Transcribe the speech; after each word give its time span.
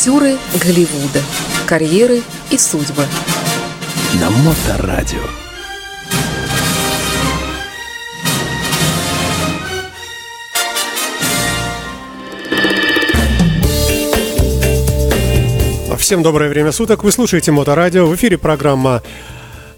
Актеры 0.00 0.38
Голливуда. 0.64 1.20
Карьеры 1.66 2.22
и 2.50 2.56
судьбы. 2.56 3.04
На 4.18 4.30
Моторадио. 4.30 5.18
Всем 15.98 16.22
доброе 16.22 16.48
время 16.48 16.72
суток. 16.72 17.04
Вы 17.04 17.12
слушаете 17.12 17.52
Моторадио. 17.52 18.06
В 18.06 18.14
эфире 18.14 18.38
программа 18.38 19.02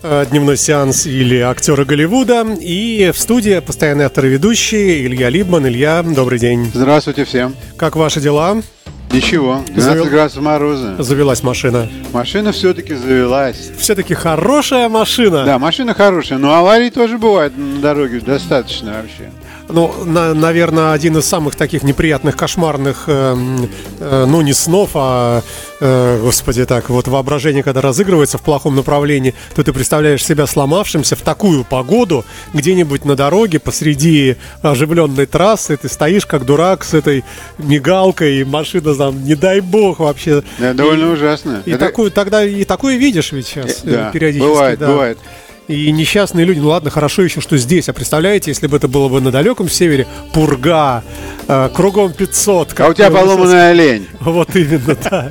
э, 0.05 0.27
«Дневной 0.31 0.57
сеанс» 0.57 1.05
или 1.05 1.39
«Актеры 1.41 1.85
Голливуда». 1.85 2.47
И 2.61 3.11
в 3.13 3.19
студии 3.19 3.59
постоянный 3.59 4.05
автор 4.05 4.27
и 4.27 4.29
ведущий 4.29 5.05
Илья 5.05 5.31
Либман. 5.31 5.67
Илья, 5.67 6.05
добрый 6.05 6.39
день. 6.39 6.71
Здравствуйте 6.73 7.25
всем. 7.25 7.57
Как 7.77 7.97
ваши 7.97 8.21
дела? 8.21 8.63
Ничего, 9.13 9.63
12 9.69 9.83
Завел- 9.85 10.09
градусов 10.11 10.43
мороза. 10.43 11.03
Завелась 11.03 11.43
машина. 11.43 11.89
Машина 12.13 12.53
все-таки 12.53 12.95
завелась. 12.95 13.71
Все-таки 13.79 14.15
хорошая 14.15 14.89
машина. 14.89 15.45
Да, 15.45 15.59
машина 15.59 15.93
хорошая, 15.95 16.39
но 16.39 16.55
аварий 16.55 16.91
тоже 16.91 17.19
бывает 17.19 17.53
на 17.57 17.81
дороге 17.81 18.21
достаточно 18.21 18.93
вообще. 18.95 19.31
Ну, 19.73 20.05
на- 20.05 20.35
наверное, 20.35 20.93
один 20.93 21.17
из 21.17 21.25
самых 21.25 21.57
таких 21.57 21.83
неприятных, 21.83 22.37
кошмарных, 22.37 23.05
эм, 23.07 23.69
э, 24.01 24.27
ну, 24.29 24.43
не 24.43 24.53
снов, 24.53 24.91
а, 24.95 25.43
э, 25.81 26.21
господи, 26.23 26.67
так, 26.67 26.91
вот 26.91 27.09
воображение, 27.09 27.63
когда 27.63 27.81
разыгрывается 27.81 28.37
в 28.37 28.43
плохом 28.43 28.77
направлении, 28.77 29.35
то 29.55 29.65
ты 29.65 29.73
представляешь 29.73 30.25
себя 30.25 30.47
сломавшимся 30.47 31.17
в 31.17 31.23
такую 31.23 31.65
погоду, 31.65 32.25
где-нибудь 32.53 33.05
на 33.07 33.17
дороге, 33.17 33.59
посреди 33.61 34.37
оживленной 34.61 35.25
трассы, 35.27 35.77
ты 35.79 35.89
стоишь 35.89 36.27
как 36.27 36.45
дурак 36.45 36.85
с 36.85 36.93
этой 36.93 37.25
мигалкой, 37.57 38.41
и 38.41 38.45
машина 38.45 38.95
там, 38.95 39.25
не 39.25 39.35
дай 39.35 39.61
бог 39.61 40.01
вообще. 40.01 40.43
Да, 40.59 40.75
довольно 40.75 41.11
ужасно. 41.13 41.63
И 41.65 41.71
Это- 41.71 41.87
такую, 41.87 42.11
тогда 42.11 42.45
и 42.45 42.65
такое 42.65 42.97
видишь 42.97 43.33
ведь 43.33 43.47
сейчас 43.47 43.81
Э, 43.85 43.91
да, 43.91 44.09
э, 44.09 44.13
периодически. 44.13 44.47
бывает, 44.49 44.79
да. 44.79 44.87
бывает. 44.87 45.19
И 45.69 45.91
несчастные 45.93 46.45
люди, 46.45 46.59
ну 46.59 46.69
ладно, 46.69 46.91
хорошо 46.91 47.23
еще, 47.23 47.41
что 47.41 47.57
здесь. 47.57 47.89
А 47.89 47.93
представляете, 47.93 48.51
если 48.51 48.67
бы 48.67 48.77
это 48.77 48.89
было 48.89 49.09
бы 49.09 49.21
на 49.21 49.31
далеком 49.31 49.69
севере, 49.69 50.07
пурга, 50.35 51.05
э, 51.49 51.71
кругом 51.75 52.13
500. 52.13 52.81
А 52.81 52.89
у 52.89 52.95
тебя 52.95 53.11
поломанная 53.11 53.73
лень. 53.73 54.07
Вот 54.21 54.55
именно, 54.57 54.97
да. 55.11 55.31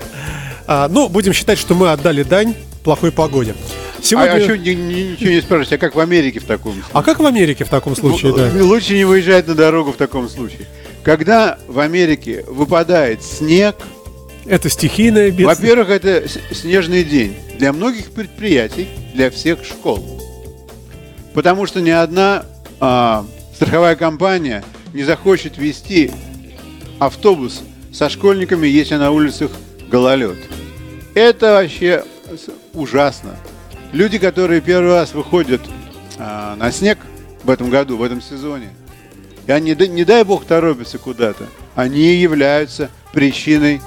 А, 0.67 0.87
ну, 0.87 1.09
будем 1.09 1.33
считать, 1.33 1.59
что 1.59 1.75
мы 1.75 1.91
отдали 1.91 2.23
дань 2.23 2.55
плохой 2.83 3.11
погоде. 3.11 3.55
А, 3.99 4.01
Сегодня... 4.03 4.31
а 4.31 4.39
что, 4.41 4.57
ни- 4.57 4.69
ни- 4.71 5.11
ничего 5.11 5.29
не 5.31 5.41
спрашиваешь, 5.41 5.73
а 5.73 5.77
как 5.77 5.95
в 5.95 5.99
Америке 5.99 6.39
в 6.39 6.45
таком 6.45 6.73
случае? 6.73 6.89
А 6.93 7.03
как 7.03 7.19
в 7.19 7.25
Америке 7.25 7.65
в 7.65 7.69
таком 7.69 7.95
случае, 7.95 8.33
да? 8.33 8.49
Ну, 8.53 8.65
Лучше 8.67 8.93
не 8.93 9.03
выезжать 9.03 9.47
на 9.47 9.53
дорогу 9.53 9.91
в 9.91 9.97
таком 9.97 10.29
случае. 10.29 10.67
Когда 11.03 11.59
в 11.67 11.79
Америке 11.79 12.45
выпадает 12.47 13.21
снег, 13.21 13.75
Это 14.45 14.69
стихийное 14.69 15.29
бедствие. 15.29 15.47
во-первых, 15.47 15.89
это 15.89 16.23
снежный 16.51 17.03
день 17.03 17.35
для 17.59 17.73
многих 17.73 18.11
предприятий, 18.11 18.87
для 19.13 19.29
всех 19.29 19.63
школ. 19.65 20.20
Потому 21.33 21.65
что 21.65 21.81
ни 21.81 21.89
одна 21.89 22.45
а, 22.79 23.25
страховая 23.53 23.95
компания 23.95 24.63
не 24.93 25.03
захочет 25.03 25.57
вести 25.57 26.11
автобус 26.99 27.63
со 27.93 28.09
школьниками, 28.09 28.67
если 28.67 28.95
на 28.95 29.11
улицах 29.11 29.51
гололед. 29.89 30.37
Это 31.13 31.53
вообще 31.53 32.03
ужасно. 32.73 33.35
Люди, 33.91 34.17
которые 34.17 34.61
первый 34.61 34.93
раз 34.93 35.13
выходят 35.13 35.61
а, 36.17 36.55
на 36.55 36.71
снег 36.71 36.97
в 37.43 37.49
этом 37.49 37.69
году, 37.69 37.97
в 37.97 38.03
этом 38.03 38.21
сезоне, 38.21 38.69
и 39.47 39.51
они, 39.51 39.75
не 39.75 40.05
дай 40.05 40.23
бог, 40.23 40.45
торопятся 40.45 40.97
куда-то, 40.97 41.45
они 41.75 42.15
являются 42.15 42.89
причиной 43.13 43.81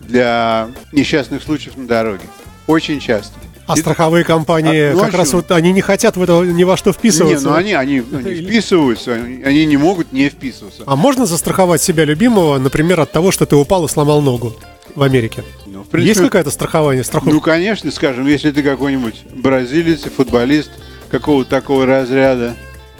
для 0.00 0.70
несчастных 0.92 1.42
случаев 1.42 1.76
на 1.76 1.86
дороге. 1.86 2.24
Очень 2.66 3.00
часто. 3.00 3.38
А 3.70 3.76
И- 3.76 3.80
страховые 3.80 4.24
компании 4.24 4.90
А, 4.90 4.94
ну, 4.94 5.00
как 5.00 5.14
а 5.14 5.18
раз 5.18 5.32
вот 5.32 5.50
они 5.52 5.72
не 5.72 5.80
хотят 5.80 6.16
в 6.16 6.22
это 6.22 6.40
ни 6.42 6.64
во 6.64 6.76
что 6.76 6.90
Не, 6.90 6.94
вписываться. 6.94 7.48
ну 7.48 7.54
они, 7.54 7.72
они, 7.72 7.98
Или- 7.98 8.44
вписываются, 8.44 9.14
они, 9.14 9.64
не 9.64 9.76
могут 9.76 10.12
не 10.12 10.28
вписываться. 10.28 10.82
А 10.86 10.96
можно 10.96 11.24
застраховать 11.26 11.80
себя 11.80 12.04
любимого, 12.04 12.58
например, 12.58 12.98
от 13.00 13.12
того, 13.12 13.30
что 13.30 13.46
ты 13.46 13.54
упал 13.54 13.84
и 13.84 13.88
сломал 13.88 14.22
ногу 14.22 14.56
в 14.96 15.02
Америке? 15.04 15.44
Ну, 15.66 15.82
в 15.82 15.86
принципе, 15.86 16.08
Есть 16.08 16.20
какое-то 16.20 16.50
страхование, 16.50 17.04
страховка? 17.04 17.32
Ну, 17.32 17.40
конечно, 17.40 17.90
скажем, 17.92 18.26
если 18.26 18.50
ты 18.50 18.62
какой-нибудь 18.64 19.22
бразилец, 19.36 20.02
футболист 20.02 20.70
какого-то 21.10 21.48
такого 21.48 21.86
разряда, 21.86 22.56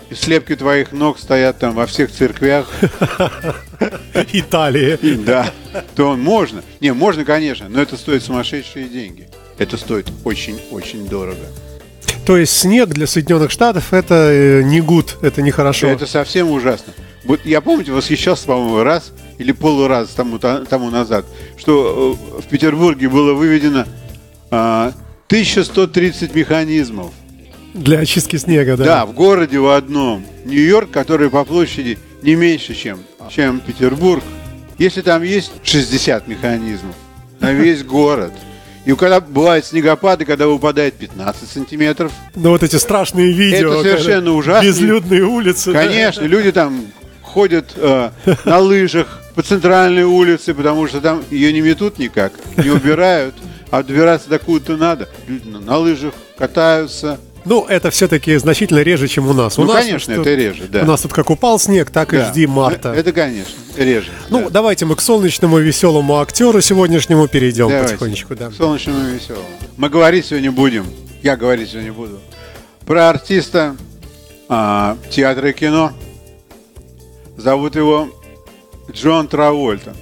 и 0.08 0.14
слепки 0.14 0.54
твоих 0.54 0.92
ног 0.92 1.18
стоят 1.18 1.58
там 1.58 1.74
во 1.74 1.86
всех 1.86 2.12
церквях, 2.12 2.68
Италии. 4.32 4.98
да, 5.24 5.50
то 5.94 6.16
можно. 6.16 6.62
Не, 6.80 6.92
можно, 6.92 7.24
конечно, 7.24 7.68
но 7.68 7.80
это 7.80 7.96
стоит 7.96 8.22
сумасшедшие 8.22 8.86
деньги. 8.88 9.28
Это 9.60 9.76
стоит 9.76 10.10
очень-очень 10.24 11.06
дорого. 11.06 11.44
То 12.24 12.38
есть 12.38 12.56
снег 12.56 12.88
для 12.88 13.06
Соединенных 13.06 13.50
Штатов 13.50 13.92
это 13.92 14.14
э, 14.32 14.62
не 14.62 14.80
гуд, 14.80 15.18
это 15.20 15.42
нехорошо. 15.42 15.86
Это 15.86 16.06
совсем 16.06 16.50
ужасно. 16.50 16.94
Вот 17.24 17.44
я, 17.44 17.60
помните, 17.60 17.92
восхищался, 17.92 18.46
по-моему, 18.46 18.82
раз 18.82 19.12
или 19.36 19.52
полураз 19.52 20.08
тому, 20.08 20.38
тому 20.38 20.88
назад, 20.88 21.26
что 21.58 22.16
э, 22.38 22.40
в 22.40 22.46
Петербурге 22.46 23.10
было 23.10 23.34
выведено 23.34 23.84
а, 24.50 24.94
1130 25.26 26.34
механизмов. 26.34 27.12
Для 27.74 27.98
очистки 27.98 28.36
снега, 28.36 28.78
да. 28.78 28.84
Да, 28.84 29.06
в 29.06 29.12
городе 29.12 29.58
в 29.58 29.68
одном. 29.68 30.24
Нью-Йорк, 30.46 30.90
который 30.90 31.28
по 31.28 31.44
площади 31.44 31.98
не 32.22 32.34
меньше, 32.34 32.74
чем, 32.74 33.00
чем 33.28 33.60
Петербург. 33.60 34.24
Если 34.78 35.02
там 35.02 35.22
есть 35.22 35.52
60 35.64 36.28
механизмов 36.28 36.94
на 37.40 37.52
весь 37.52 37.84
город. 37.84 38.32
И 38.86 38.94
когда 38.94 39.20
бывают 39.20 39.64
снегопады, 39.66 40.24
когда 40.24 40.46
выпадает 40.46 40.94
15 40.94 41.48
сантиметров, 41.48 42.12
Ну 42.34 42.50
вот 42.50 42.62
эти 42.62 42.76
страшные 42.76 43.32
видео. 43.32 43.74
Это 43.74 43.82
совершенно 43.82 44.32
ужасно. 44.32 44.66
Безлюдные 44.66 45.22
улицы. 45.24 45.72
да. 45.72 45.84
Конечно, 45.84 46.22
люди 46.24 46.50
там 46.50 46.86
ходят 47.22 47.72
э, 47.76 48.10
на 48.44 48.58
лыжах 48.58 49.20
по 49.34 49.42
центральной 49.42 50.04
улице, 50.04 50.54
потому 50.54 50.88
что 50.88 51.00
там 51.00 51.22
ее 51.30 51.52
не 51.52 51.60
метут 51.60 51.98
никак, 51.98 52.32
не 52.56 52.70
убирают, 52.70 53.34
а 53.70 53.82
добираться 53.82 54.28
до 54.28 54.38
куда-то 54.38 54.76
надо. 54.76 55.08
Люди 55.28 55.46
на 55.46 55.76
лыжах 55.78 56.14
катаются. 56.36 57.20
Ну, 57.44 57.64
это 57.66 57.90
все-таки 57.90 58.36
значительно 58.36 58.80
реже, 58.80 59.08
чем 59.08 59.28
у 59.28 59.32
нас. 59.32 59.58
у 59.58 59.62
Ну, 59.62 59.72
нас 59.72 59.84
конечно, 59.84 60.16
вот 60.16 60.26
это 60.26 60.30
тут- 60.36 60.44
реже, 60.44 60.68
да. 60.68 60.82
У 60.82 60.84
нас 60.84 61.00
тут 61.02 61.12
как 61.12 61.30
упал 61.30 61.58
снег, 61.58 61.90
так 61.90 62.10
Да. 62.10 62.28
и 62.28 62.30
жди 62.30 62.46
марта. 62.46 62.92
Это, 62.92 63.12
конечно, 63.12 63.54
реже. 63.76 64.08
Ну, 64.28 64.44
да. 64.44 64.50
давайте 64.50 64.84
мы 64.84 64.94
к 64.96 65.00
солнечному 65.00 65.58
веселому 65.58 66.18
актеру 66.20 66.60
сегодняшнему 66.60 67.28
перейдем 67.28 67.68
Давайте. 67.68 67.88
потихонечку, 67.94 68.36
да. 68.36 68.50
К 68.50 68.54
солнечному 68.54 69.08
и 69.08 69.12
веселому. 69.14 69.46
Мы 69.76 69.88
говорить 69.88 70.26
сегодня 70.26 70.52
будем, 70.52 70.86
я 71.22 71.36
говорить 71.36 71.70
сегодня 71.70 71.92
буду, 71.92 72.20
про 72.86 73.08
артиста 73.08 73.74
а, 74.48 74.96
театра 75.10 75.50
и 75.50 75.52
кино. 75.52 75.92
Зовут 77.36 77.74
его 77.76 78.08
Джон 78.92 79.28
Травольта. 79.28 79.94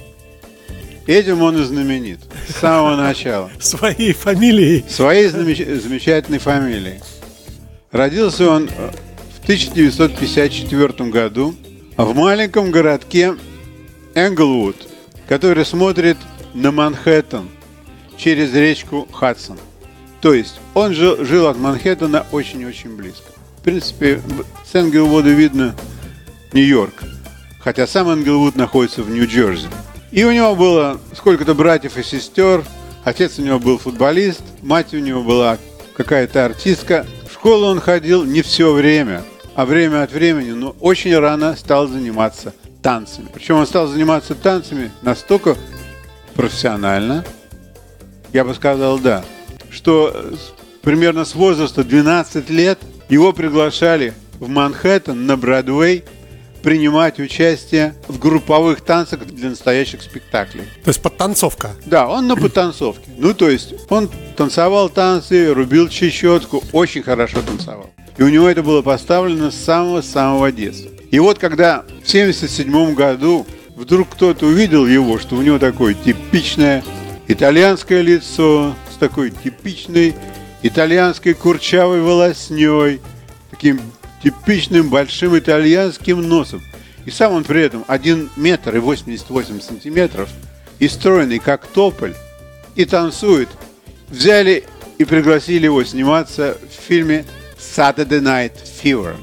Этим 1.07 1.41
он 1.41 1.59
и 1.59 1.63
знаменит 1.63 2.19
с 2.47 2.59
самого 2.59 2.95
начала. 2.95 3.49
Своей 3.59 4.13
фамилией. 4.13 4.83
Своей 4.89 5.29
замеч- 5.29 5.79
замечательной 5.81 6.39
фамилией. 6.39 6.99
Родился 7.91 8.49
он 8.49 8.69
э, 8.69 8.91
в 9.39 9.43
1954 9.43 11.09
году 11.09 11.55
в 11.97 12.15
маленьком 12.15 12.69
городке 12.69 13.35
Энглвуд, 14.13 14.75
который 15.27 15.65
смотрит 15.65 16.17
на 16.53 16.71
Манхэттен 16.71 17.49
через 18.15 18.53
речку 18.53 19.07
Хадсон. 19.11 19.57
То 20.21 20.33
есть 20.33 20.59
он 20.75 20.93
жил, 20.93 21.25
жил 21.25 21.47
от 21.47 21.57
Манхэттена 21.57 22.27
очень-очень 22.31 22.95
близко. 22.95 23.31
В 23.57 23.63
принципе, 23.63 24.21
с 24.69 24.75
Энглвуда 24.75 25.29
видно 25.29 25.75
Нью-Йорк, 26.53 27.03
хотя 27.59 27.87
сам 27.87 28.11
Энглвуд 28.11 28.55
находится 28.55 29.01
в 29.01 29.09
Нью-Джерси. 29.09 29.67
И 30.11 30.23
у 30.23 30.31
него 30.31 30.55
было 30.55 30.99
сколько-то 31.15 31.55
братьев 31.55 31.97
и 31.97 32.03
сестер. 32.03 32.63
Отец 33.03 33.39
у 33.39 33.41
него 33.41 33.59
был 33.59 33.79
футболист, 33.79 34.43
мать 34.61 34.93
у 34.93 34.99
него 34.99 35.23
была 35.23 35.57
какая-то 35.95 36.45
артистка. 36.45 37.07
Школу 37.39 37.67
он 37.67 37.79
ходил 37.79 38.25
не 38.25 38.41
все 38.41 38.73
время, 38.73 39.23
а 39.55 39.65
время 39.65 40.03
от 40.03 40.11
времени, 40.11 40.51
но 40.51 40.75
очень 40.81 41.17
рано 41.17 41.55
стал 41.55 41.87
заниматься 41.87 42.53
танцами. 42.83 43.29
Причем 43.33 43.55
он 43.55 43.65
стал 43.65 43.87
заниматься 43.87 44.35
танцами 44.35 44.91
настолько 45.03 45.55
профессионально, 46.33 47.23
я 48.33 48.43
бы 48.43 48.53
сказал, 48.53 48.99
да, 48.99 49.23
что 49.71 50.33
примерно 50.81 51.23
с 51.23 51.33
возраста 51.33 51.85
12 51.85 52.49
лет 52.49 52.77
его 53.07 53.31
приглашали 53.31 54.13
в 54.37 54.49
Манхэттен 54.49 55.25
на 55.25 55.37
Бродвей 55.37 56.03
принимать 56.61 57.19
участие 57.19 57.95
в 58.07 58.19
групповых 58.19 58.81
танцах 58.81 59.25
для 59.25 59.49
настоящих 59.49 60.01
спектаклей. 60.01 60.63
То 60.83 60.89
есть 60.89 61.01
подтанцовка. 61.01 61.71
Да, 61.85 62.07
он 62.07 62.27
на 62.27 62.35
подтанцовке. 62.35 63.09
Ну, 63.17 63.33
то 63.33 63.49
есть, 63.49 63.73
он 63.89 64.09
танцевал 64.35 64.89
танцы, 64.89 65.53
рубил 65.53 65.87
чечетку, 65.89 66.63
очень 66.71 67.03
хорошо 67.03 67.41
танцевал. 67.41 67.89
И 68.17 68.23
у 68.23 68.29
него 68.29 68.49
это 68.49 68.63
было 68.63 68.81
поставлено 68.81 69.51
с 69.51 69.55
самого-самого 69.55 70.51
детства. 70.51 70.91
И 71.09 71.19
вот 71.19 71.39
когда 71.39 71.85
в 72.03 72.09
77 72.09 72.93
году 72.93 73.47
вдруг 73.75 74.09
кто-то 74.09 74.45
увидел 74.45 74.85
его, 74.85 75.17
что 75.17 75.35
у 75.35 75.41
него 75.41 75.57
такое 75.57 75.93
типичное 75.93 76.83
итальянское 77.27 78.01
лицо 78.01 78.75
с 78.93 78.97
такой 78.97 79.31
типичной 79.31 80.15
итальянской 80.61 81.33
курчавой 81.33 82.01
волосней, 82.01 82.99
таким 83.49 83.79
типичным 84.23 84.89
большим 84.89 85.37
итальянским 85.37 86.21
носом. 86.21 86.61
И 87.05 87.11
сам 87.11 87.33
он 87.33 87.43
при 87.43 87.61
этом 87.61 87.85
1 87.87 88.31
метр 88.35 88.75
и 88.75 88.79
88 88.79 89.61
сантиметров, 89.61 90.29
и 90.79 90.87
стройный 90.87 91.39
как 91.39 91.65
тополь, 91.65 92.13
и 92.75 92.85
танцует. 92.85 93.49
Взяли 94.09 94.63
и 94.97 95.05
пригласили 95.05 95.65
его 95.65 95.83
сниматься 95.83 96.57
в 96.69 96.87
фильме 96.87 97.25
Saturday 97.57 98.21
Night 98.21 98.53
Fever. 98.83 99.15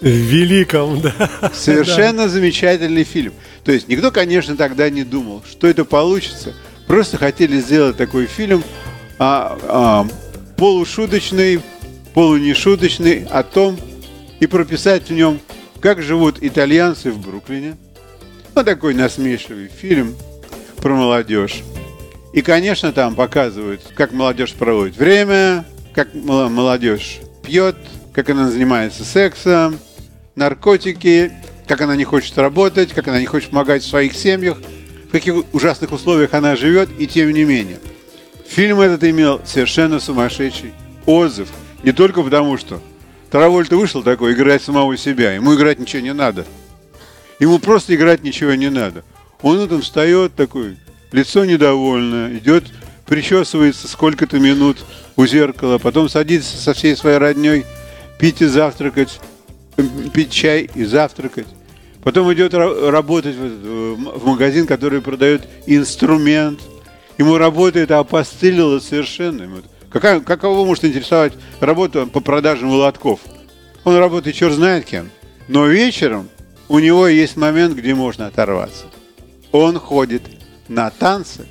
В 0.00 0.06
великом, 0.06 1.00
да. 1.00 1.50
Совершенно 1.54 2.28
замечательный 2.28 3.04
фильм. 3.04 3.32
То 3.64 3.72
есть 3.72 3.88
никто, 3.88 4.10
конечно, 4.10 4.56
тогда 4.56 4.88
не 4.90 5.04
думал, 5.04 5.42
что 5.48 5.66
это 5.66 5.84
получится. 5.84 6.54
Просто 6.86 7.16
хотели 7.18 7.60
сделать 7.60 7.96
такой 7.96 8.26
фильм 8.26 8.62
а, 9.18 9.58
а, 9.62 10.08
полушуточный, 10.56 11.60
полунешуточный 12.14 13.26
о 13.30 13.42
том 13.42 13.78
и 14.40 14.46
прописать 14.46 15.08
в 15.08 15.12
нем, 15.12 15.40
как 15.80 16.02
живут 16.02 16.38
итальянцы 16.40 17.10
в 17.10 17.18
Бруклине. 17.18 17.76
Ну, 18.54 18.64
такой 18.64 18.94
насмешливый 18.94 19.68
фильм 19.68 20.16
про 20.76 20.94
молодежь. 20.94 21.62
И, 22.32 22.42
конечно, 22.42 22.92
там 22.92 23.14
показывают, 23.14 23.80
как 23.94 24.12
молодежь 24.12 24.54
проводит 24.54 24.96
время, 24.96 25.64
как 25.94 26.14
молодежь 26.14 27.20
пьет, 27.44 27.76
как 28.12 28.30
она 28.30 28.50
занимается 28.50 29.04
сексом, 29.04 29.78
наркотики, 30.34 31.32
как 31.66 31.80
она 31.80 31.96
не 31.96 32.04
хочет 32.04 32.36
работать, 32.38 32.92
как 32.92 33.08
она 33.08 33.20
не 33.20 33.26
хочет 33.26 33.50
помогать 33.50 33.82
в 33.82 33.88
своих 33.88 34.14
семьях, 34.14 34.58
в 35.08 35.10
каких 35.10 35.34
ужасных 35.52 35.92
условиях 35.92 36.34
она 36.34 36.56
живет, 36.56 36.88
и 36.98 37.06
тем 37.06 37.30
не 37.30 37.44
менее. 37.44 37.78
Фильм 38.46 38.80
этот 38.80 39.04
имел 39.04 39.40
совершенно 39.44 40.00
сумасшедший 40.00 40.72
отзыв. 41.06 41.48
Не 41.82 41.92
только 41.92 42.22
потому, 42.22 42.56
что 42.58 42.80
Травольта 43.30 43.76
вышел 43.76 44.02
такой 44.02 44.32
играть 44.32 44.62
самого 44.62 44.96
себя. 44.96 45.32
Ему 45.32 45.54
играть 45.54 45.78
ничего 45.78 46.02
не 46.02 46.14
надо. 46.14 46.46
Ему 47.38 47.58
просто 47.58 47.94
играть 47.94 48.22
ничего 48.22 48.54
не 48.54 48.70
надо. 48.70 49.04
Он 49.42 49.60
он 49.70 49.82
встает 49.82 50.34
такой, 50.34 50.76
лицо 51.12 51.44
недовольное, 51.44 52.36
идет, 52.36 52.64
причесывается 53.06 53.86
сколько-то 53.86 54.40
минут 54.40 54.78
у 55.16 55.26
зеркала, 55.26 55.78
потом 55.78 56.08
садится 56.08 56.56
со 56.56 56.74
всей 56.74 56.96
своей 56.96 57.18
родней 57.18 57.64
пить 58.18 58.42
и 58.42 58.46
завтракать, 58.46 59.20
пить 60.12 60.32
чай 60.32 60.68
и 60.74 60.84
завтракать. 60.84 61.46
Потом 62.02 62.32
идет 62.32 62.54
работать 62.54 63.36
в 63.36 64.26
магазин, 64.26 64.66
который 64.66 65.00
продает 65.00 65.48
инструмент. 65.66 66.60
Ему 67.18 67.36
работает, 67.36 67.90
а 67.90 68.00
опостылило 68.00 68.78
совершенно. 68.80 69.48
Какая, 69.90 70.20
какого 70.20 70.66
может 70.66 70.84
интересовать 70.84 71.32
работа 71.60 72.06
по 72.06 72.20
продаже 72.20 72.66
молотков? 72.66 73.20
Он 73.84 73.96
работает 73.96 74.36
черт 74.36 74.54
знает 74.54 74.84
кем. 74.84 75.10
Но 75.48 75.66
вечером 75.66 76.28
у 76.68 76.78
него 76.78 77.08
есть 77.08 77.36
момент, 77.36 77.74
где 77.74 77.94
можно 77.94 78.26
оторваться. 78.26 78.84
Он 79.50 79.78
ходит 79.78 80.22
на 80.68 80.90
танцы, 80.90 81.46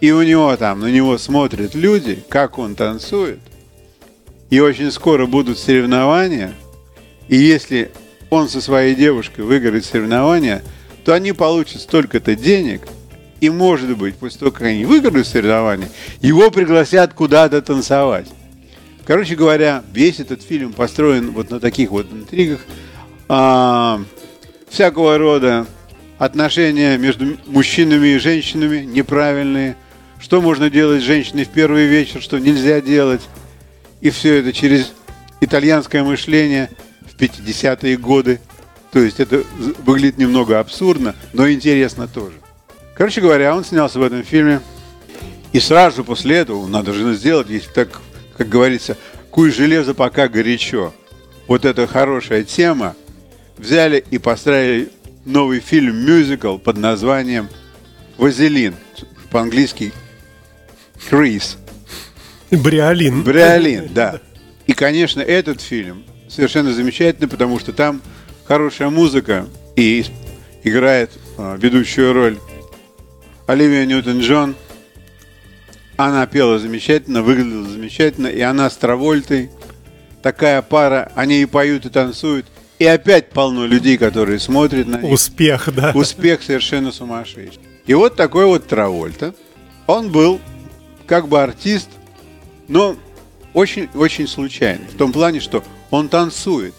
и 0.00 0.10
у 0.10 0.22
него 0.22 0.54
там, 0.56 0.80
на 0.80 0.90
него 0.90 1.16
смотрят 1.16 1.74
люди, 1.74 2.22
как 2.28 2.58
он 2.58 2.74
танцует. 2.74 3.40
И 4.50 4.60
очень 4.60 4.92
скоро 4.92 5.26
будут 5.26 5.58
соревнования. 5.58 6.52
И 7.28 7.36
если 7.36 7.90
он 8.28 8.50
со 8.50 8.60
своей 8.60 8.94
девушкой 8.94 9.42
выиграет 9.42 9.86
соревнования, 9.86 10.62
то 11.04 11.14
они 11.14 11.32
получат 11.32 11.80
столько-то 11.80 12.36
денег– 12.36 12.82
и, 13.40 13.50
может 13.50 13.96
быть, 13.96 14.16
после 14.16 14.40
того, 14.40 14.50
как 14.50 14.62
они 14.62 14.84
выиграют 14.84 15.26
соревнования, 15.26 15.88
его 16.20 16.50
пригласят 16.50 17.14
куда-то 17.14 17.62
танцевать. 17.62 18.26
Короче 19.06 19.36
говоря, 19.36 19.82
весь 19.92 20.20
этот 20.20 20.42
фильм 20.42 20.72
построен 20.72 21.30
вот 21.30 21.50
на 21.50 21.60
таких 21.60 21.90
вот 21.90 22.12
интригах. 22.12 22.60
А, 23.28 24.02
всякого 24.68 25.16
рода 25.18 25.66
отношения 26.18 26.98
между 26.98 27.38
мужчинами 27.46 28.08
и 28.08 28.18
женщинами 28.18 28.84
неправильные. 28.84 29.76
Что 30.20 30.42
можно 30.42 30.68
делать 30.68 31.00
с 31.02 31.06
женщиной 31.06 31.44
в 31.44 31.48
первый 31.48 31.86
вечер, 31.86 32.20
что 32.20 32.38
нельзя 32.38 32.80
делать. 32.80 33.22
И 34.00 34.10
все 34.10 34.40
это 34.40 34.52
через 34.52 34.92
итальянское 35.40 36.02
мышление 36.02 36.70
в 37.00 37.16
50-е 37.18 37.96
годы. 37.96 38.40
То 38.92 38.98
есть 38.98 39.20
это 39.20 39.44
выглядит 39.84 40.18
немного 40.18 40.58
абсурдно, 40.58 41.14
но 41.32 41.50
интересно 41.50 42.08
тоже. 42.08 42.34
Короче 42.98 43.20
говоря, 43.20 43.54
он 43.54 43.64
снялся 43.64 44.00
в 44.00 44.02
этом 44.02 44.24
фильме. 44.24 44.60
И 45.52 45.60
сразу 45.60 46.04
после 46.04 46.38
этого, 46.38 46.66
надо 46.66 46.92
же 46.92 47.14
сделать, 47.14 47.48
если 47.48 47.70
так, 47.70 48.00
как 48.36 48.48
говорится, 48.48 48.96
куй 49.30 49.52
железо 49.52 49.94
пока 49.94 50.26
горячо. 50.28 50.92
Вот 51.46 51.64
эта 51.64 51.86
хорошая 51.86 52.42
тема. 52.42 52.96
Взяли 53.56 54.04
и 54.10 54.18
построили 54.18 54.90
новый 55.24 55.60
фильм-мюзикл 55.60 56.58
под 56.58 56.76
названием 56.76 57.48
«Вазелин». 58.18 58.74
По-английски 59.30 59.92
«Крис». 61.08 61.56
Бриолин. 62.50 63.22
Бриолин, 63.22 63.88
да. 63.94 64.20
И, 64.66 64.72
конечно, 64.72 65.20
этот 65.20 65.60
фильм 65.60 66.04
совершенно 66.28 66.72
замечательный, 66.72 67.28
потому 67.28 67.60
что 67.60 67.72
там 67.72 68.02
хорошая 68.44 68.90
музыка 68.90 69.46
и 69.76 70.04
играет 70.64 71.10
а, 71.36 71.56
ведущую 71.56 72.12
роль 72.12 72.38
Оливия 73.48 73.86
Ньютон-Джон. 73.86 74.56
Она 75.96 76.26
пела 76.26 76.58
замечательно, 76.58 77.22
выглядела 77.22 77.66
замечательно, 77.66 78.26
и 78.26 78.42
она 78.42 78.68
с 78.68 78.76
Травольтой. 78.76 79.50
Такая 80.22 80.60
пара, 80.60 81.10
они 81.14 81.40
и 81.40 81.46
поют, 81.46 81.86
и 81.86 81.88
танцуют. 81.88 82.44
И 82.78 82.84
опять 82.84 83.30
полно 83.30 83.64
людей, 83.64 83.96
которые 83.96 84.38
смотрят 84.38 84.86
на 84.86 85.00
них. 85.00 85.10
Успех, 85.10 85.74
да. 85.74 85.92
Успех 85.94 86.42
совершенно 86.42 86.92
сумасшедший. 86.92 87.58
И 87.86 87.94
вот 87.94 88.16
такой 88.16 88.44
вот 88.44 88.66
Травольта. 88.66 89.34
Он 89.86 90.12
был 90.12 90.40
как 91.06 91.26
бы 91.26 91.42
артист, 91.42 91.88
но 92.68 92.96
очень-очень 93.54 94.28
случайно. 94.28 94.84
В 94.92 94.96
том 94.98 95.10
плане, 95.10 95.40
что 95.40 95.64
он 95.90 96.10
танцует. 96.10 96.74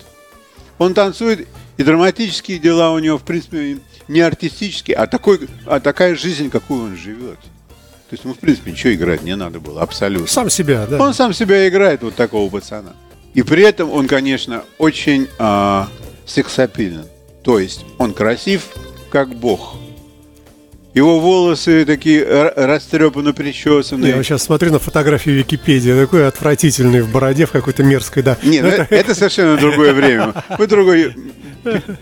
Он 0.77 0.93
танцует, 0.93 1.47
и 1.79 1.83
драматические 1.83 2.59
дела 2.59 2.91
у 2.91 2.99
него, 2.99 3.17
в 3.17 3.23
принципе, 3.23 3.77
не 4.09 4.19
артистический, 4.19 4.93
а, 4.93 5.07
такой, 5.07 5.47
а 5.65 5.79
такая 5.79 6.13
жизнь, 6.13 6.49
какую 6.49 6.83
он 6.83 6.97
живет. 6.97 7.39
То 7.39 8.15
есть 8.15 8.25
ему, 8.25 8.33
в 8.33 8.39
принципе, 8.39 8.71
ничего 8.71 8.93
играть 8.93 9.23
не 9.23 9.33
надо 9.37 9.61
было, 9.61 9.81
абсолютно. 9.81 10.27
Сам 10.27 10.49
себя, 10.49 10.85
да. 10.87 11.01
Он 11.01 11.13
сам 11.13 11.33
себя 11.33 11.69
играет, 11.69 12.03
вот 12.03 12.15
такого 12.15 12.49
пацана. 12.49 12.95
И 13.33 13.43
при 13.43 13.63
этом 13.63 13.89
он, 13.91 14.09
конечно, 14.09 14.65
очень 14.77 15.29
а, 15.37 15.87
сексапилен. 16.25 17.05
То 17.43 17.59
есть 17.59 17.85
он 17.97 18.13
красив, 18.13 18.67
как 19.09 19.33
бог. 19.33 19.77
Его 20.93 21.19
волосы 21.19 21.85
такие 21.85 22.23
растрепанно 22.55 23.31
причесанные. 23.31 24.09
Я 24.09 24.17
вот 24.17 24.25
сейчас 24.25 24.43
смотрю 24.43 24.71
на 24.71 24.79
фотографию 24.79 25.35
Википедии, 25.35 25.91
такой 25.91 26.27
отвратительный 26.27 27.01
в 27.01 27.11
бороде, 27.11 27.45
в 27.45 27.51
какой-то 27.51 27.83
мерзкой, 27.83 28.23
да. 28.23 28.37
Нет, 28.43 28.63
ну, 28.63 28.69
это... 28.69 28.95
это 28.95 29.15
совершенно 29.15 29.57
другое 29.57 29.93
время. 29.93 30.33
Мы 30.57 30.65
другой 30.65 31.15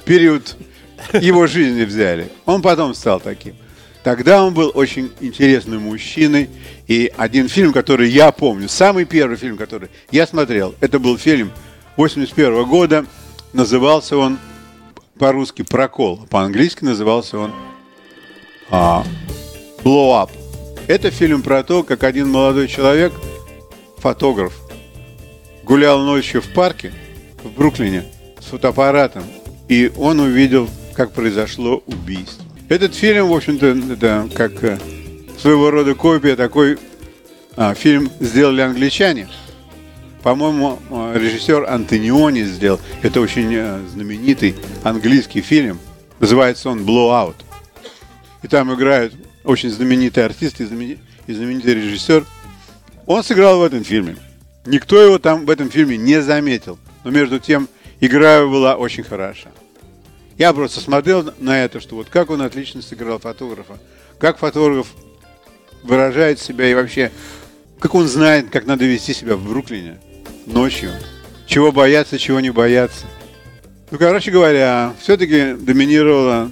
период 0.06 0.56
его 1.14 1.48
жизни 1.48 1.84
взяли. 1.84 2.30
Он 2.46 2.62
потом 2.62 2.94
стал 2.94 3.20
таким. 3.20 3.56
Тогда 4.04 4.46
он 4.46 4.54
был 4.54 4.72
очень 4.74 5.12
интересным 5.20 5.82
мужчиной. 5.82 6.50
И 6.88 7.12
один 7.18 7.50
фильм, 7.50 7.74
который 7.74 8.10
я 8.10 8.32
помню, 8.32 8.70
самый 8.70 9.04
первый 9.04 9.36
фильм, 9.36 9.58
который 9.58 9.90
я 10.12 10.26
смотрел, 10.26 10.76
это 10.80 10.98
был 10.98 11.18
фильм 11.18 11.52
81 11.98 12.64
года. 12.66 13.06
Назывался 13.52 14.16
он 14.16 14.40
по-русски 15.20 15.64
«Прокол», 15.64 16.26
по-английски 16.30 16.86
назывался 16.86 17.38
он 17.38 17.52
а, 18.70 19.04
«Blow 19.84 20.24
Up». 20.24 20.30
Это 20.88 21.12
фильм 21.12 21.42
про 21.42 21.64
то, 21.64 21.84
как 21.84 22.04
один 22.04 22.30
молодой 22.30 22.68
человек, 22.68 23.14
фотограф, 23.98 24.54
гулял 25.64 26.00
ночью 26.00 26.42
в 26.42 26.54
парке 26.54 26.94
в 27.44 27.52
Бруклине 27.52 28.06
с 28.40 28.46
фотоаппаратом, 28.46 29.24
и 29.68 29.92
он 29.98 30.20
увидел 30.20 30.70
как 30.94 31.12
произошло 31.12 31.84
убийство. 31.86 32.44
Этот 32.70 32.96
фильм, 32.96 33.28
в 33.28 33.34
общем-то, 33.34 33.66
это 33.94 34.30
как 34.34 34.64
э, 34.64 34.78
своего 35.38 35.72
рода 35.72 35.94
копия 35.94 36.36
такой 36.36 36.78
а, 37.56 37.74
фильм 37.74 38.10
сделали 38.20 38.62
англичане. 38.62 39.28
По-моему, 40.24 40.80
а, 40.92 41.18
режиссер 41.18 41.66
Антониони 41.70 42.44
сделал. 42.44 42.80
Это 43.02 43.22
очень 43.22 43.56
а, 43.56 43.82
знаменитый 43.92 44.56
английский 44.84 45.42
фильм. 45.42 45.80
Называется 46.20 46.70
он 46.70 46.80
Blowout. 46.86 47.36
И 48.48 48.50
там 48.50 48.74
играют 48.74 49.14
очень 49.44 49.70
знаменитый 49.70 50.24
артист 50.24 50.62
и 50.62 50.66
знаменитый, 50.66 51.04
и 51.28 51.34
знаменитый 51.34 51.74
режиссер. 51.74 52.26
Он 53.06 53.22
сыграл 53.22 53.60
в 53.60 53.64
этом 53.64 53.84
фильме. 53.84 54.16
Никто 54.66 55.02
его 55.02 55.20
там 55.20 55.46
в 55.46 55.50
этом 55.50 55.70
фильме 55.70 55.98
не 55.98 56.22
заметил. 56.22 56.80
Но 57.04 57.12
между 57.12 57.40
тем 57.40 57.68
игра 58.00 58.46
была 58.46 58.78
очень 58.78 59.04
хороша. 59.04 59.50
Я 60.38 60.54
просто 60.54 60.80
смотрел 60.80 61.30
на 61.40 61.62
это, 61.62 61.82
что 61.82 61.96
вот 61.96 62.08
как 62.08 62.30
он 62.30 62.42
отлично 62.42 62.82
сыграл 62.82 63.20
фотографа, 63.20 63.80
как 64.18 64.38
фотограф 64.38 64.88
выражает 65.84 66.40
себя 66.40 66.72
и 66.72 66.74
вообще, 66.74 67.12
как 67.80 67.96
он 67.96 68.08
знает, 68.08 68.50
как 68.50 68.66
надо 68.66 68.86
вести 68.86 69.14
себя 69.14 69.36
в 69.36 69.46
Бруклине 69.46 70.00
ночью. 70.46 70.92
Чего 71.48 71.74
бояться, 71.74 72.18
чего 72.18 72.40
не 72.40 72.52
бояться. 72.52 73.08
Ну, 73.92 73.98
короче 73.98 74.32
говоря, 74.32 74.94
все-таки 75.02 75.54
доминировало 75.54 76.50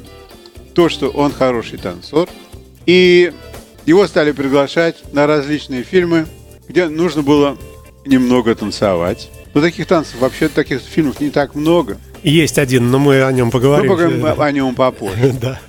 то, 0.76 0.90
что 0.90 1.10
он 1.10 1.32
хороший 1.32 1.80
танцор. 1.80 2.30
И 2.86 3.34
его 3.86 4.06
стали 4.08 4.32
приглашать 4.32 4.98
на 5.14 5.26
различные 5.26 5.84
фильмы, 5.84 6.28
где 6.68 6.88
нужно 6.88 7.24
было 7.24 7.58
немного 8.06 8.54
танцевать. 8.54 9.30
Но 9.54 9.62
таких 9.62 9.88
танцев, 9.88 10.20
вообще 10.20 10.50
таких 10.50 10.82
фильмов 10.82 11.20
не 11.20 11.30
так 11.30 11.56
много. 11.56 11.98
Есть 12.24 12.60
один, 12.60 12.92
но 12.92 13.00
мы 13.00 13.24
о 13.24 13.32
нем 13.32 13.52
поговорим. 13.52 13.90
Мы 13.90 13.96
поговорим 13.96 14.42
о 14.42 14.52
нем 14.52 14.76
попозже. 14.76 15.34
Да. 15.42 15.60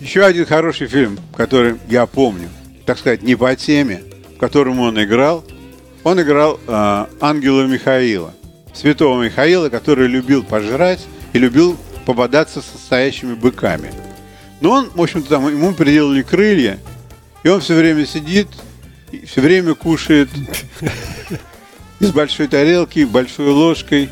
Еще 0.00 0.24
один 0.24 0.46
хороший 0.46 0.86
фильм, 0.86 1.18
который 1.36 1.76
я 1.88 2.06
помню, 2.06 2.48
так 2.86 2.98
сказать, 2.98 3.22
не 3.22 3.36
по 3.36 3.54
теме, 3.54 4.02
в 4.34 4.38
котором 4.38 4.80
он 4.80 5.02
играл. 5.02 5.44
Он 6.02 6.20
играл 6.20 6.58
э, 6.66 7.06
ангела 7.20 7.66
Михаила, 7.66 8.32
святого 8.72 9.22
Михаила, 9.22 9.68
который 9.68 10.08
любил 10.08 10.42
пожрать 10.42 11.00
и 11.34 11.38
любил 11.38 11.76
пободаться 12.10 12.60
с 12.60 12.72
настоящими 12.74 13.34
быками. 13.34 13.92
Но 14.60 14.72
он, 14.72 14.90
в 14.90 15.00
общем-то, 15.00 15.28
там 15.28 15.48
ему 15.48 15.72
приделали 15.72 16.22
крылья, 16.22 16.80
и 17.44 17.48
он 17.48 17.60
все 17.60 17.76
время 17.76 18.04
сидит, 18.04 18.48
и 19.12 19.24
все 19.26 19.40
время 19.40 19.76
кушает 19.76 20.28
из 22.00 22.10
большой 22.10 22.48
тарелки, 22.48 23.04
большой 23.04 23.50
ложкой. 23.50 24.08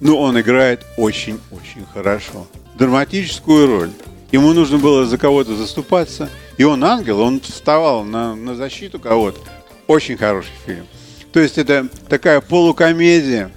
Но 0.00 0.16
он 0.16 0.40
играет 0.40 0.80
очень-очень 0.96 1.84
хорошо. 1.92 2.46
Драматическую 2.78 3.66
роль. 3.66 3.90
Ему 4.32 4.54
нужно 4.54 4.78
было 4.78 5.04
за 5.04 5.18
кого-то 5.18 5.54
заступаться. 5.54 6.30
И 6.56 6.64
он 6.64 6.82
ангел, 6.82 7.20
он 7.20 7.38
вставал 7.38 8.02
на, 8.02 8.34
на 8.34 8.56
защиту 8.56 8.98
кого-то. 8.98 9.40
Очень 9.86 10.16
хороший 10.16 10.52
фильм. 10.64 10.86
То 11.34 11.40
есть 11.40 11.58
это 11.58 11.86
такая 12.08 12.40
полукомедия, 12.40 13.50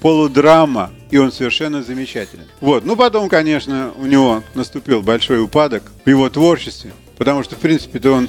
полудрама, 0.00 0.90
и 1.12 1.18
он 1.18 1.30
совершенно 1.30 1.82
замечателен. 1.82 2.46
Вот. 2.60 2.86
Ну, 2.86 2.96
потом, 2.96 3.28
конечно, 3.28 3.92
у 3.98 4.06
него 4.06 4.42
наступил 4.54 5.02
большой 5.02 5.42
упадок 5.42 5.82
в 6.06 6.08
его 6.08 6.28
творчестве, 6.30 6.92
потому 7.18 7.44
что, 7.44 7.54
в 7.54 7.58
принципе-то, 7.58 8.12
он 8.12 8.28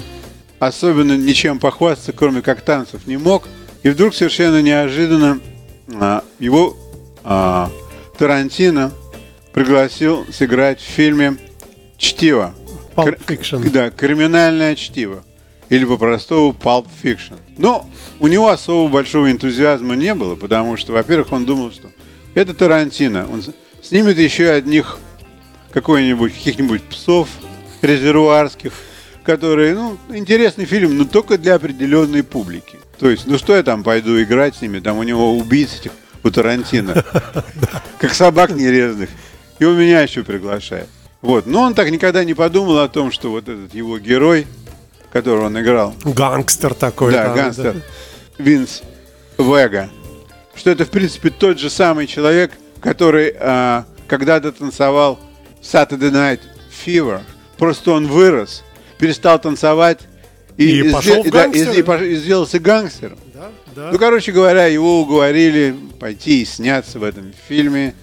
особенно 0.59 1.15
ничем 1.15 1.59
похвастаться, 1.59 2.11
кроме 2.11 2.41
как 2.41 2.61
танцев, 2.61 3.07
не 3.07 3.15
мог. 3.15 3.47
И 3.83 3.89
вдруг 3.89 4.13
совершенно 4.13 4.61
неожиданно 4.61 5.39
а, 5.93 6.25
его 6.39 6.75
а, 7.23 7.71
Тарантино 8.17 8.91
пригласил 9.53 10.25
сыграть 10.33 10.81
в 10.81 10.85
фильме 10.85 11.37
«Чтиво». 11.97 12.53
Pulp 12.97 13.17
Fiction. 13.25 13.69
Да, 13.71 13.91
криминальное 13.91 14.75
чтиво. 14.75 15.23
Или 15.69 15.85
по-простому 15.85 16.51
Pulp 16.51 16.87
Fiction. 17.01 17.37
Но 17.57 17.89
у 18.19 18.27
него 18.27 18.49
особо 18.49 18.91
большого 18.91 19.31
энтузиазма 19.31 19.95
не 19.95 20.13
было, 20.13 20.35
потому 20.35 20.75
что, 20.75 20.91
во-первых, 20.91 21.31
он 21.31 21.45
думал, 21.45 21.71
что 21.71 21.89
это 22.35 22.53
Тарантино. 22.53 23.27
Он 23.31 23.43
снимет 23.81 24.17
еще 24.17 24.49
одних 24.49 24.97
какой-нибудь, 25.71 26.33
каких-нибудь 26.33 26.83
псов 26.83 27.27
резервуарских, 27.81 28.73
которые, 29.23 29.73
ну, 29.75 29.97
интересный 30.09 30.65
фильм, 30.65 30.97
но 30.97 31.05
только 31.05 31.37
для 31.37 31.55
определенной 31.55 32.23
публики. 32.23 32.79
То 32.99 33.09
есть, 33.09 33.25
ну 33.25 33.37
что 33.37 33.55
я 33.55 33.63
там 33.63 33.83
пойду 33.83 34.21
играть 34.21 34.55
с 34.55 34.61
ними, 34.61 34.79
там 34.79 34.97
у 34.97 35.03
него 35.03 35.37
убийц 35.37 35.79
этих 35.79 35.91
у 36.23 36.29
Тарантино, 36.29 37.03
как 37.99 38.13
собак 38.13 38.51
нерезных. 38.51 39.09
И 39.59 39.65
он 39.65 39.77
меня 39.77 40.01
еще 40.01 40.23
приглашает. 40.23 40.87
Вот. 41.21 41.45
Но 41.45 41.61
он 41.61 41.73
так 41.73 41.89
никогда 41.89 42.23
не 42.23 42.33
подумал 42.33 42.79
о 42.79 42.89
том, 42.89 43.11
что 43.11 43.31
вот 43.31 43.47
этот 43.47 43.73
его 43.73 43.97
герой, 43.97 44.45
которого 45.11 45.45
он 45.45 45.59
играл. 45.59 45.93
Гангстер 46.03 46.73
такой. 46.73 47.13
Да, 47.13 47.33
гангстер. 47.33 47.81
Винс 48.37 48.81
Вега. 49.37 49.89
Что 50.55 50.69
это, 50.71 50.85
в 50.85 50.89
принципе, 50.89 51.29
тот 51.29 51.59
же 51.59 51.69
самый 51.69 52.07
человек, 52.07 52.51
который 52.79 53.33
а, 53.39 53.85
когда-то 54.07 54.51
танцевал 54.51 55.19
Saturday 55.61 56.11
Night 56.11 56.39
Fever. 56.85 57.21
Просто 57.57 57.91
он 57.91 58.07
вырос, 58.07 58.63
перестал 58.99 59.39
танцевать 59.39 59.99
И 60.57 60.83
пошел 60.91 61.23
в 61.23 61.27
и, 61.27 61.31
да, 61.31 61.45
и- 61.45 61.51
и 61.79 61.81
пош- 61.81 62.05
и 62.07 62.15
сделался 62.15 62.59
гангстером. 62.59 63.17
Да, 63.33 63.49
да. 63.75 63.89
Ну, 63.91 63.97
короче 63.97 64.31
говоря, 64.31 64.67
его 64.67 65.01
уговорили 65.01 65.75
пойти 65.99 66.41
и 66.41 66.45
сняться 66.45 66.99
в 66.99 67.03
этом 67.03 67.33
фильме. 67.47 67.95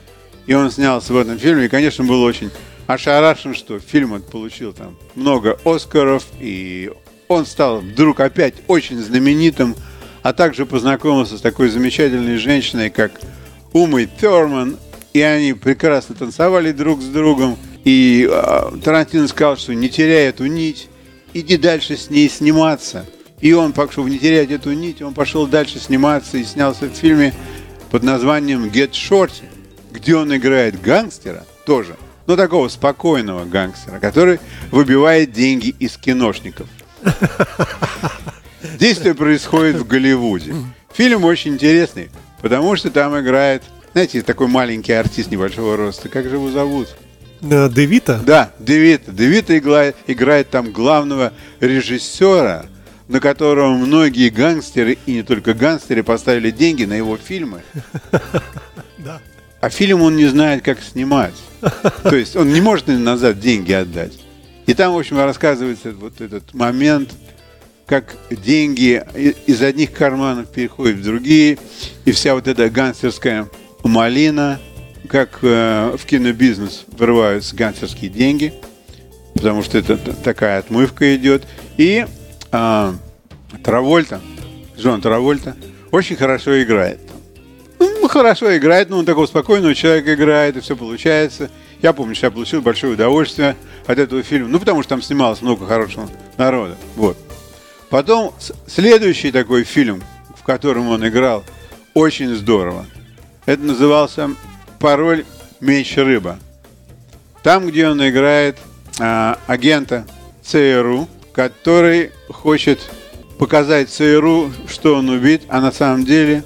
И 0.46 0.54
он 0.54 0.70
снялся 0.72 1.12
в 1.12 1.16
этом 1.16 1.38
фильме. 1.38 1.66
И, 1.66 1.68
конечно, 1.68 2.02
был 2.04 2.22
очень 2.22 2.50
ошарашен, 2.88 3.54
что 3.54 3.78
фильм 3.78 4.14
этот 4.14 4.30
получил 4.30 4.72
там 4.72 4.96
много 5.14 5.58
Оскаров. 5.64 6.24
И 6.40 6.90
он 7.28 7.46
стал 7.46 7.78
вдруг 7.80 8.18
опять 8.18 8.54
очень 8.66 8.98
знаменитым. 8.98 9.76
А 10.22 10.32
также 10.32 10.66
познакомился 10.66 11.38
с 11.38 11.40
такой 11.40 11.68
замечательной 11.68 12.36
женщиной, 12.36 12.90
как 12.90 13.12
Умой 13.72 14.08
Терман. 14.20 14.76
И 15.12 15.20
они 15.20 15.54
прекрасно 15.54 16.14
танцевали 16.14 16.72
друг 16.72 17.00
с 17.02 17.06
другом. 17.06 17.56
И 17.84 18.28
а, 18.30 18.72
Тарантино 18.84 19.26
сказал, 19.28 19.56
что 19.56 19.74
не 19.74 19.88
теряй 19.88 20.28
эту 20.28 20.46
нить, 20.46 20.88
иди 21.32 21.56
дальше 21.56 21.96
с 21.96 22.10
ней 22.10 22.28
сниматься. 22.28 23.06
И 23.40 23.52
он, 23.52 23.74
чтобы 23.90 24.10
не 24.10 24.18
терять 24.18 24.50
эту 24.50 24.72
нить, 24.72 25.00
он 25.02 25.14
пошел 25.14 25.46
дальше 25.46 25.78
сниматься 25.78 26.36
и 26.36 26.44
снялся 26.44 26.86
в 26.86 26.94
фильме 26.94 27.34
под 27.90 28.02
названием 28.02 28.66
Get 28.66 28.90
Shorty, 28.90 29.44
где 29.90 30.14
он 30.14 30.34
играет 30.36 30.80
гангстера 30.80 31.44
тоже, 31.64 31.96
но 32.26 32.36
такого 32.36 32.68
спокойного 32.68 33.46
гангстера, 33.46 33.98
который 33.98 34.38
выбивает 34.70 35.32
деньги 35.32 35.74
из 35.78 35.96
киношников. 35.96 36.68
Действие 38.78 39.14
происходит 39.14 39.76
в 39.76 39.86
Голливуде. 39.86 40.54
Фильм 40.92 41.24
очень 41.24 41.54
интересный, 41.54 42.10
потому 42.40 42.76
что 42.76 42.90
там 42.90 43.18
играет, 43.20 43.62
знаете, 43.92 44.22
такой 44.22 44.48
маленький 44.48 44.92
артист 44.92 45.30
небольшого 45.30 45.76
роста. 45.76 46.08
Как 46.08 46.28
же 46.28 46.36
его 46.36 46.50
зовут? 46.50 46.88
Девита? 47.40 48.20
Да, 48.24 48.52
Девита. 48.58 49.10
Девита 49.10 49.56
играет, 49.56 49.96
играет 50.06 50.50
там 50.50 50.72
главного 50.72 51.32
режиссера, 51.60 52.66
на 53.08 53.20
которого 53.20 53.74
многие 53.74 54.28
гангстеры, 54.28 54.98
и 55.06 55.12
не 55.14 55.22
только 55.22 55.54
гангстеры, 55.54 56.02
поставили 56.02 56.50
деньги 56.50 56.84
на 56.84 56.94
его 56.94 57.16
фильмы. 57.16 57.62
Да. 59.02 59.18
А 59.62 59.70
фильм 59.70 60.02
он 60.02 60.14
не 60.16 60.26
знает, 60.26 60.62
как 60.62 60.82
снимать. 60.82 61.32
То 62.02 62.14
есть 62.14 62.36
он 62.36 62.52
не 62.52 62.60
может 62.60 62.86
назад 62.86 63.40
деньги 63.40 63.72
отдать. 63.72 64.12
И 64.66 64.74
там, 64.74 64.92
в 64.92 64.98
общем, 64.98 65.18
рассказывается 65.18 65.92
вот 65.92 66.20
этот 66.20 66.52
момент, 66.52 67.10
как 67.90 68.14
деньги 68.30 69.02
из 69.46 69.60
одних 69.62 69.92
карманов 69.92 70.46
переходят 70.48 70.98
в 70.98 71.02
другие, 71.02 71.58
и 72.04 72.12
вся 72.12 72.36
вот 72.36 72.46
эта 72.46 72.70
гангстерская 72.70 73.48
малина, 73.82 74.60
как 75.08 75.40
э, 75.42 75.96
в 75.98 76.06
кинобизнес 76.06 76.84
вырываются 76.96 77.56
гангстерские 77.56 78.08
деньги, 78.08 78.54
потому 79.34 79.64
что 79.64 79.76
это 79.76 79.96
такая 79.96 80.60
отмывка 80.60 81.16
идет. 81.16 81.42
И 81.78 82.06
а, 82.52 82.94
Травольта, 83.64 84.20
Джон 84.78 85.00
Травольта, 85.00 85.56
очень 85.90 86.14
хорошо 86.14 86.62
играет. 86.62 87.00
Ну, 87.80 88.06
хорошо 88.06 88.56
играет, 88.56 88.88
но 88.88 88.98
он 88.98 89.04
такого 89.04 89.26
спокойного 89.26 89.74
человека 89.74 90.14
играет, 90.14 90.56
и 90.56 90.60
все 90.60 90.76
получается. 90.76 91.50
Я 91.82 91.92
помню, 91.92 92.14
что 92.14 92.26
я 92.26 92.30
получил 92.30 92.62
большое 92.62 92.92
удовольствие 92.92 93.56
от 93.88 93.98
этого 93.98 94.22
фильма. 94.22 94.46
Ну, 94.46 94.60
потому 94.60 94.84
что 94.84 94.90
там 94.90 95.02
снималось 95.02 95.42
много 95.42 95.66
хорошего 95.66 96.08
народа. 96.38 96.76
Вот. 96.94 97.16
Потом 97.90 98.32
следующий 98.68 99.32
такой 99.32 99.64
фильм, 99.64 100.02
в 100.36 100.44
котором 100.44 100.88
он 100.88 101.06
играл, 101.06 101.44
очень 101.92 102.34
здорово. 102.36 102.86
Это 103.46 103.62
назывался 103.62 104.30
«Пароль 104.78 105.24
Меч 105.60 105.96
Рыба». 105.96 106.38
Там, 107.42 107.66
где 107.66 107.88
он 107.88 108.06
играет 108.06 108.58
а, 109.00 109.38
агента 109.46 110.06
ЦРУ, 110.44 111.08
который 111.32 112.12
хочет 112.28 112.78
показать 113.38 113.88
ЦРУ, 113.88 114.52
что 114.68 114.94
он 114.94 115.08
убит, 115.08 115.42
а 115.48 115.60
на 115.60 115.72
самом 115.72 116.04
деле 116.04 116.44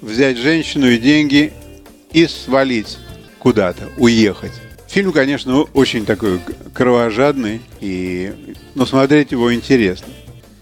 взять 0.00 0.36
женщину 0.36 0.88
и 0.88 0.98
деньги 0.98 1.52
и 2.12 2.26
свалить 2.28 2.98
куда-то, 3.40 3.88
уехать. 3.96 4.52
Фильм, 4.88 5.10
конечно, 5.12 5.62
очень 5.62 6.06
такой 6.06 6.38
кровожадный, 6.72 7.60
и, 7.80 8.54
но 8.74 8.86
смотреть 8.86 9.32
его 9.32 9.52
интересно. 9.52 10.08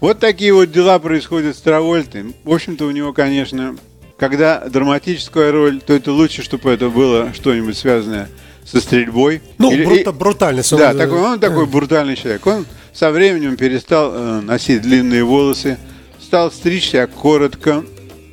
Вот 0.05 0.19
такие 0.19 0.53
вот 0.53 0.71
дела 0.71 0.99
происходят 0.99 1.55
с 1.55 1.61
Травольтой. 1.61 2.35
В 2.43 2.53
общем-то, 2.53 2.85
у 2.85 2.91
него, 2.91 3.11
конечно, 3.11 3.75
когда 4.19 4.59
драматическая 4.59 5.51
роль, 5.51 5.81
то 5.81 5.93
это 5.93 6.11
лучше, 6.11 6.43
чтобы 6.43 6.69
это 6.69 6.91
было 6.91 7.33
что-нибудь 7.33 7.75
связанное 7.75 8.29
со 8.63 8.81
стрельбой. 8.81 9.41
Ну, 9.57 9.71
Или- 9.71 9.83
брута- 9.83 10.11
брутальность. 10.11 10.71
он, 10.73 10.77
да, 10.77 10.91
э, 10.91 10.95
такой, 10.95 11.19
он 11.21 11.39
такой 11.39 11.65
брутальный 11.65 12.15
человек. 12.15 12.45
Он 12.45 12.67
со 12.93 13.09
временем 13.09 13.57
перестал 13.57 14.11
э, 14.13 14.41
носить 14.41 14.83
длинные 14.83 15.23
волосы, 15.23 15.79
стал 16.21 16.51
стричь 16.51 16.91
себя 16.91 17.07
коротко. 17.07 17.83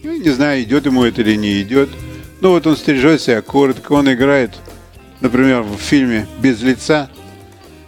Ну, 0.02 0.20
не 0.20 0.28
знаю, 0.28 0.62
идет 0.64 0.84
ему 0.84 1.04
это 1.04 1.22
или 1.22 1.36
не 1.36 1.62
идет. 1.62 1.88
Ну 2.42 2.50
вот 2.50 2.66
он 2.66 2.76
стрижет 2.76 3.22
себя 3.22 3.40
коротко, 3.40 3.92
он 3.92 4.12
играет, 4.12 4.50
например, 5.22 5.62
в 5.62 5.78
фильме 5.78 6.26
«Без 6.38 6.60
лица». 6.60 7.08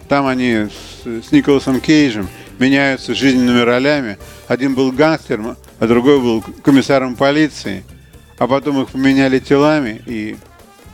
Там 0.09 0.25
они 0.25 0.69
с, 1.03 1.27
с 1.27 1.31
Николасом 1.31 1.79
Кейджем 1.79 2.27
меняются 2.59 3.13
жизненными 3.13 3.59
ролями. 3.59 4.17
Один 4.47 4.75
был 4.75 4.91
гангстером, 4.91 5.57
а 5.79 5.87
другой 5.87 6.19
был 6.19 6.43
комиссаром 6.63 7.15
полиции. 7.15 7.83
А 8.37 8.47
потом 8.47 8.81
их 8.81 8.89
поменяли 8.89 9.39
телами, 9.39 10.01
и 10.05 10.35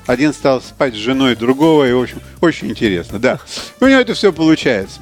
один 0.06 0.34
стал 0.34 0.62
спать 0.62 0.94
с 0.94 0.98
женой 0.98 1.36
другого, 1.36 1.88
и, 1.88 1.92
в 1.92 2.02
общем, 2.02 2.22
очень 2.40 2.70
интересно, 2.70 3.18
да. 3.18 3.40
У 3.80 3.86
него 3.86 4.00
это 4.00 4.14
все 4.14 4.32
получается. 4.32 5.02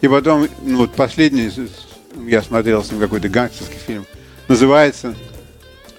И 0.00 0.08
потом, 0.08 0.48
ну, 0.62 0.78
вот 0.78 0.92
последний, 0.92 1.50
я 2.26 2.42
смотрел 2.42 2.84
с 2.84 2.90
ним 2.90 3.00
какой-то 3.00 3.28
гангстерский 3.28 3.78
фильм, 3.86 4.06
называется 4.48 5.14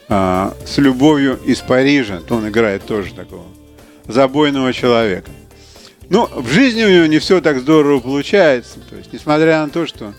а, 0.07 0.55
«С 0.65 0.77
любовью 0.77 1.39
из 1.45 1.59
Парижа». 1.59 2.19
То 2.27 2.35
он 2.35 2.49
играет 2.49 2.85
тоже 2.85 3.13
такого 3.13 3.45
забойного 4.07 4.73
человека. 4.73 5.29
Ну, 6.11 6.27
в 6.29 6.51
жизни 6.51 6.83
у 6.83 6.89
него 6.89 7.05
не 7.05 7.19
все 7.19 7.39
так 7.39 7.57
здорово 7.61 8.01
получается. 8.01 8.79
То 8.89 8.97
есть, 8.97 9.13
несмотря 9.13 9.63
на 9.63 9.69
то, 9.69 9.87
что 9.87 10.13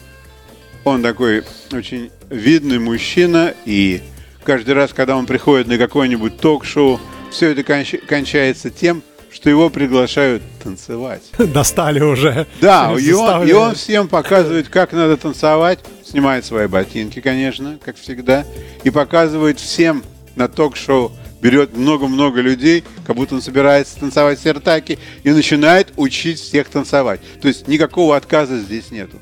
он 0.84 1.02
такой 1.02 1.44
очень 1.70 2.11
видный 2.30 2.78
мужчина, 2.78 3.52
и 3.66 4.00
каждый 4.42 4.72
раз, 4.72 4.94
когда 4.94 5.18
он 5.18 5.26
приходит 5.26 5.66
на 5.66 5.76
какое-нибудь 5.76 6.38
ток-шоу, 6.38 6.99
все 7.30 7.50
это 7.50 7.61
конч- 7.61 8.06
кончается 8.06 8.70
тем, 8.70 9.02
что 9.30 9.50
его 9.50 9.68
приглашают 9.68 10.42
танцевать. 10.64 11.25
Достали 11.38 12.00
уже. 12.00 12.46
Да, 12.62 12.94
и 12.99 13.12
он, 13.12 13.46
и 13.46 13.52
он 13.52 13.75
всем 13.75 14.08
показывает, 14.08 14.70
как 14.70 14.92
надо 14.92 15.18
танцевать, 15.18 15.80
снимает 16.06 16.46
свои 16.46 16.68
ботинки, 16.68 17.20
конечно, 17.20 17.78
как 17.84 17.99
всегда, 17.99 18.46
и 18.82 18.88
показывает 18.88 19.61
всем 19.61 20.02
на 20.37 20.49
ток-шоу, 20.49 21.12
берет 21.42 21.76
много-много 21.76 22.40
людей, 22.40 22.84
как 23.04 23.16
будто 23.16 23.34
он 23.34 23.42
собирается 23.42 23.99
танцевать 23.99 24.40
сертаки, 24.40 24.99
и 25.25 25.30
начинает 25.30 25.92
учить 25.96 26.38
всех 26.38 26.68
танцевать. 26.68 27.20
То 27.42 27.49
есть 27.49 27.66
никакого 27.66 28.16
отказа 28.16 28.58
здесь 28.58 28.92
нету. 28.92 29.18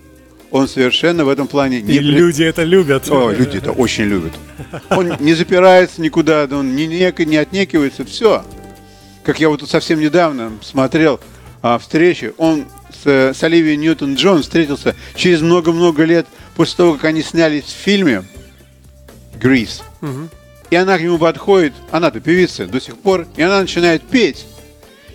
Он 0.51 0.69
совершенно 0.69 1.25
в 1.25 1.29
этом 1.29 1.47
плане 1.47 1.81
не... 1.81 1.95
И 1.95 1.99
люди 1.99 2.43
это 2.43 2.63
любят. 2.65 3.11
О, 3.11 3.31
люди 3.31 3.57
это 3.57 3.73
очень 3.73 4.05
любят. 4.05 4.33
Он 4.91 5.17
не 5.21 5.35
запирается 5.35 6.03
никуда, 6.03 6.47
он 6.51 6.77
не, 6.77 6.87
не, 6.87 7.25
не 7.25 7.37
отнекивается, 7.37 8.05
все. 8.05 8.45
Как 9.25 9.41
я 9.41 9.49
вот 9.49 9.67
совсем 9.69 10.01
недавно 10.01 10.53
смотрел 10.61 11.21
а, 11.63 11.79
встречи, 11.79 12.33
он 12.37 12.67
с, 13.03 13.33
с 13.33 13.43
Оливией 13.43 13.77
Ньютон-Джон 13.77 14.43
встретился 14.43 14.95
через 15.15 15.41
много-много 15.41 16.05
лет 16.05 16.27
после 16.57 16.77
того, 16.77 16.95
как 16.95 17.05
они 17.05 17.23
снялись 17.23 17.65
в 17.65 17.77
фильме 17.77 18.25
«Грис». 19.41 19.83
Угу. 20.03 20.29
И 20.71 20.77
она 20.77 20.99
к 20.99 21.03
нему 21.03 21.19
подходит, 21.19 21.73
она-то 21.91 22.21
певица 22.21 22.67
до 22.67 22.81
сих 22.81 22.97
пор, 22.97 23.27
и 23.37 23.43
она 23.43 23.61
начинает 23.61 24.03
петь. 24.03 24.47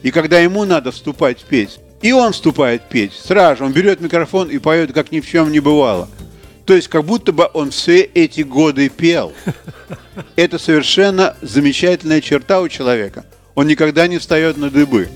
И 0.03 0.11
когда 0.11 0.39
ему 0.39 0.65
надо 0.65 0.91
вступать 0.91 1.39
петь, 1.45 1.79
и 2.01 2.11
он 2.11 2.33
вступает 2.33 2.83
петь, 2.89 3.13
сразу 3.13 3.65
он 3.65 3.71
берет 3.71 4.01
микрофон 4.01 4.49
и 4.49 4.59
поет, 4.59 4.93
как 4.93 5.11
ни 5.11 5.21
в 5.21 5.27
чем 5.27 5.51
не 5.51 5.59
бывало. 5.59 6.09
То 6.65 6.73
есть, 6.75 6.87
как 6.87 7.05
будто 7.05 7.31
бы 7.31 7.47
он 7.53 7.69
все 7.69 8.01
эти 8.01 8.41
годы 8.41 8.89
пел. 8.89 9.33
Это 10.35 10.57
совершенно 10.57 11.37
замечательная 11.41 12.21
черта 12.21 12.59
у 12.61 12.67
человека. 12.67 13.25
Он 13.53 13.67
никогда 13.67 14.07
не 14.07 14.17
встает 14.17 14.57
на 14.57 14.69
дыбы. 14.69 15.09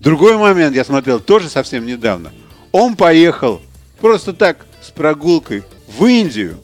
Другой 0.00 0.36
момент 0.36 0.76
я 0.76 0.84
смотрел 0.84 1.18
тоже 1.18 1.48
совсем 1.48 1.86
недавно. 1.86 2.30
Он 2.72 2.94
поехал 2.94 3.62
просто 4.00 4.32
так 4.32 4.66
с 4.82 4.90
прогулкой 4.90 5.62
в 5.86 6.04
Индию. 6.04 6.58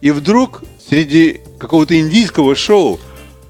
И 0.00 0.10
вдруг 0.10 0.62
среди 0.88 1.40
какого-то 1.58 1.98
индийского 1.98 2.54
шоу 2.54 3.00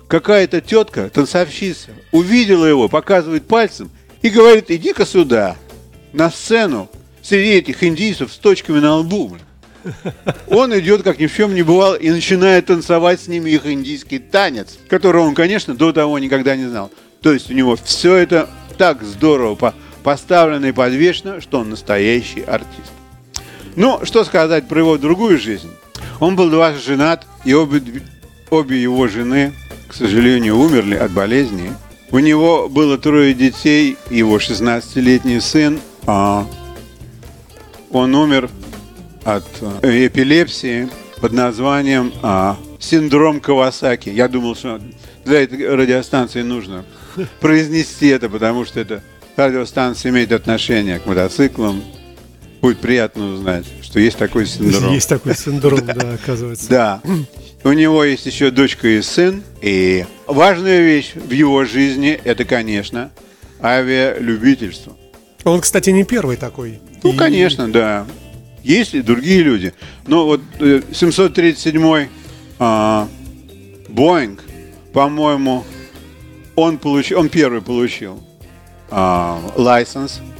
какая-то 0.08 0.60
тетка, 0.60 1.10
танцовщица, 1.10 1.90
увидела 2.12 2.66
его, 2.66 2.88
показывает 2.88 3.46
пальцем 3.46 3.90
и 4.22 4.28
говорит, 4.30 4.70
иди-ка 4.70 5.06
сюда, 5.06 5.56
на 6.12 6.30
сцену, 6.30 6.88
среди 7.22 7.54
этих 7.54 7.82
индийцев 7.82 8.32
с 8.32 8.36
точками 8.36 8.78
на 8.78 8.96
лбу. 8.96 9.36
Он 10.48 10.78
идет, 10.78 11.02
как 11.02 11.18
ни 11.18 11.26
в 11.26 11.34
чем 11.34 11.54
не 11.54 11.62
бывало, 11.62 11.94
и 11.94 12.10
начинает 12.10 12.66
танцевать 12.66 13.20
с 13.20 13.28
ними 13.28 13.50
их 13.50 13.66
индийский 13.66 14.18
танец, 14.18 14.78
которого 14.88 15.26
он, 15.26 15.34
конечно, 15.34 15.74
до 15.74 15.92
того 15.92 16.18
никогда 16.18 16.56
не 16.56 16.66
знал. 16.66 16.90
То 17.20 17.32
есть 17.32 17.50
у 17.50 17.54
него 17.54 17.76
все 17.82 18.14
это 18.14 18.48
так 18.78 19.02
здорово 19.02 19.74
поставлено 20.02 20.66
и 20.66 20.72
подвешено, 20.72 21.40
что 21.40 21.60
он 21.60 21.70
настоящий 21.70 22.42
артист. 22.42 22.92
Ну, 23.76 24.04
что 24.04 24.24
сказать 24.24 24.68
про 24.68 24.78
его 24.78 24.98
другую 24.98 25.38
жизнь? 25.38 25.70
Он 26.20 26.36
был 26.36 26.50
дважды 26.50 26.80
женат, 26.80 27.26
и 27.44 27.54
обе, 27.54 27.82
обе 28.50 28.80
его 28.80 29.08
жены, 29.08 29.52
к 29.88 29.94
сожалению, 29.94 30.58
умерли 30.58 30.94
от 30.94 31.12
болезни. 31.12 31.72
У 32.10 32.18
него 32.18 32.68
было 32.68 32.96
трое 32.98 33.34
детей, 33.34 33.96
его 34.10 34.38
16-летний 34.38 35.40
сын, 35.40 35.80
а 36.06 36.46
он 37.90 38.14
умер 38.14 38.50
от 39.24 39.44
э, 39.82 40.06
эпилепсии 40.06 40.88
под 41.20 41.32
названием 41.32 42.12
а, 42.22 42.56
синдром 42.78 43.40
Кавасаки. 43.40 44.10
Я 44.10 44.28
думал, 44.28 44.54
что 44.54 44.80
для 45.24 45.42
этой 45.42 45.74
радиостанции 45.74 46.42
нужно 46.42 46.84
произнести 47.40 48.08
это, 48.08 48.28
потому 48.28 48.64
что 48.64 48.80
это 48.80 49.02
радиостанция 49.36 50.10
имеет 50.10 50.32
отношение 50.32 50.98
к 50.98 51.06
мотоциклам, 51.06 51.82
будет 52.64 52.78
приятно 52.78 53.34
узнать, 53.34 53.66
что 53.82 54.00
есть 54.00 54.16
такой 54.16 54.46
синдром. 54.46 54.90
Есть 54.90 55.10
такой 55.10 55.36
синдром, 55.36 55.80
да, 55.84 56.14
оказывается. 56.14 56.70
Да. 56.70 57.02
У 57.62 57.72
него 57.72 58.02
есть 58.02 58.24
еще 58.24 58.50
дочка 58.50 58.88
и 58.88 59.02
сын. 59.02 59.42
И 59.60 60.06
важная 60.26 60.80
вещь 60.80 61.12
в 61.14 61.30
его 61.30 61.66
жизни– 61.66 62.18
это, 62.24 62.46
конечно, 62.46 63.10
авиалюбительство. 63.62 64.96
Он, 65.44 65.60
кстати, 65.60 65.90
не 65.90 66.04
первый 66.04 66.38
такой. 66.38 66.80
Ну, 67.02 67.12
и... 67.12 67.16
конечно, 67.18 67.70
да. 67.70 68.06
Есть 68.62 68.94
и 68.94 69.02
другие 69.02 69.42
люди. 69.42 69.74
Но 70.06 70.24
вот 70.24 70.40
737-й 70.58 72.08
а, 72.58 73.06
Боинг, 73.90 74.42
по-моему, 74.94 75.64
он, 76.56 76.78
получил, 76.78 77.18
он 77.18 77.28
первый 77.28 77.60
получил 77.60 78.26
а, 78.90 79.38
лайсенс– 79.54 80.22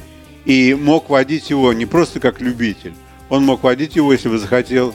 и 0.45 0.73
мог 0.73 1.09
водить 1.09 1.49
его 1.49 1.73
не 1.73 1.85
просто 1.85 2.19
как 2.19 2.41
любитель, 2.41 2.93
он 3.29 3.43
мог 3.43 3.63
водить 3.63 3.95
его, 3.95 4.13
если 4.13 4.29
бы 4.29 4.37
захотел, 4.37 4.93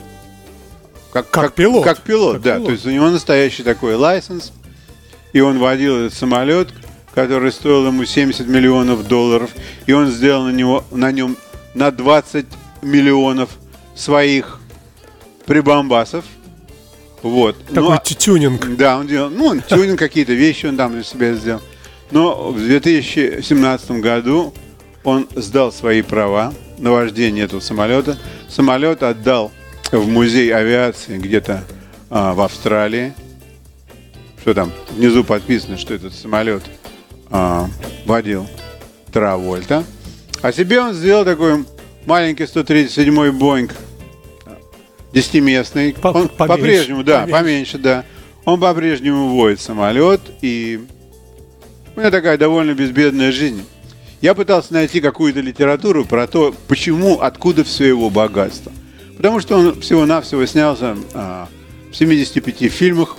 как, 1.11 1.29
как, 1.29 1.43
как 1.43 1.53
пилот. 1.55 1.83
Как 1.83 2.01
пилот, 2.01 2.33
как 2.35 2.41
да. 2.41 2.53
Пилот. 2.55 2.67
То 2.67 2.71
есть 2.71 2.85
у 2.85 2.89
него 2.89 3.09
настоящий 3.09 3.63
такой 3.63 3.95
лайсенс, 3.95 4.53
и 5.33 5.41
он 5.41 5.59
водил 5.59 5.97
этот 5.97 6.17
самолет, 6.17 6.69
который 7.13 7.51
стоил 7.51 7.87
ему 7.87 8.05
70 8.05 8.47
миллионов 8.47 9.07
долларов, 9.07 9.51
и 9.85 9.91
он 9.91 10.07
сделал 10.07 10.43
на, 10.43 10.51
него, 10.51 10.85
на 10.91 11.11
нем 11.11 11.37
на 11.73 11.91
20 11.91 12.45
миллионов 12.81 13.49
своих 13.95 14.59
прибамбасов. 15.45 16.25
Вот. 17.21 17.57
Такой 17.67 17.95
ну, 17.95 17.99
тюнинг. 18.03 18.75
Да, 18.77 18.97
он 18.97 19.07
делал, 19.07 19.29
ну, 19.29 19.59
тюнинг 19.59 19.99
какие-то 19.99 20.33
вещи 20.33 20.65
он 20.65 20.77
там 20.77 20.93
для 20.93 21.03
себя 21.03 21.33
сделал. 21.33 21.61
Но 22.09 22.51
в 22.51 22.57
2017 22.57 23.91
году 23.91 24.53
он 25.03 25.27
сдал 25.35 25.71
свои 25.71 26.01
права 26.01 26.53
на 26.77 26.91
вождение 26.91 27.45
этого 27.45 27.59
самолета. 27.59 28.17
Самолет 28.49 29.03
отдал 29.03 29.51
в 29.91 30.07
музей 30.07 30.53
авиации 30.53 31.17
где-то 31.17 31.63
а, 32.09 32.33
в 32.33 32.41
Австралии. 32.41 33.13
Что 34.41 34.53
там? 34.53 34.71
Внизу 34.91 35.23
подписано, 35.23 35.77
что 35.77 35.93
этот 35.93 36.13
самолет 36.13 36.63
а, 37.29 37.67
водил 38.05 38.47
Травольта. 39.11 39.83
А 40.41 40.51
себе 40.51 40.81
он 40.81 40.93
сделал 40.93 41.23
такой 41.23 41.65
маленький 42.05 42.43
137-й 42.43 43.31
Боинг 43.31 43.75
10-местный. 45.13 45.95
Он 46.01 46.29
по-прежнему, 46.29 47.03
да, 47.03 47.21
поменьше. 47.21 47.39
поменьше, 47.39 47.77
да. 47.77 48.05
Он 48.45 48.59
по-прежнему 48.59 49.29
водит 49.29 49.61
самолет, 49.61 50.21
и 50.41 50.81
у 51.95 51.99
меня 51.99 52.09
такая 52.09 52.37
довольно 52.37 52.73
безбедная 52.73 53.31
жизнь. 53.31 53.63
Я 54.21 54.35
пытался 54.35 54.73
найти 54.73 55.01
какую-то 55.01 55.39
литературу 55.39 56.05
про 56.05 56.27
то, 56.27 56.53
почему, 56.67 57.21
откуда 57.21 57.63
все 57.63 57.85
его 57.85 58.11
богатство. 58.11 58.71
Потому 59.17 59.39
что 59.39 59.57
он 59.57 59.81
всего-навсего 59.81 60.45
снялся 60.45 60.95
а, 61.13 61.49
в 61.91 61.95
75 61.95 62.71
фильмах. 62.71 63.17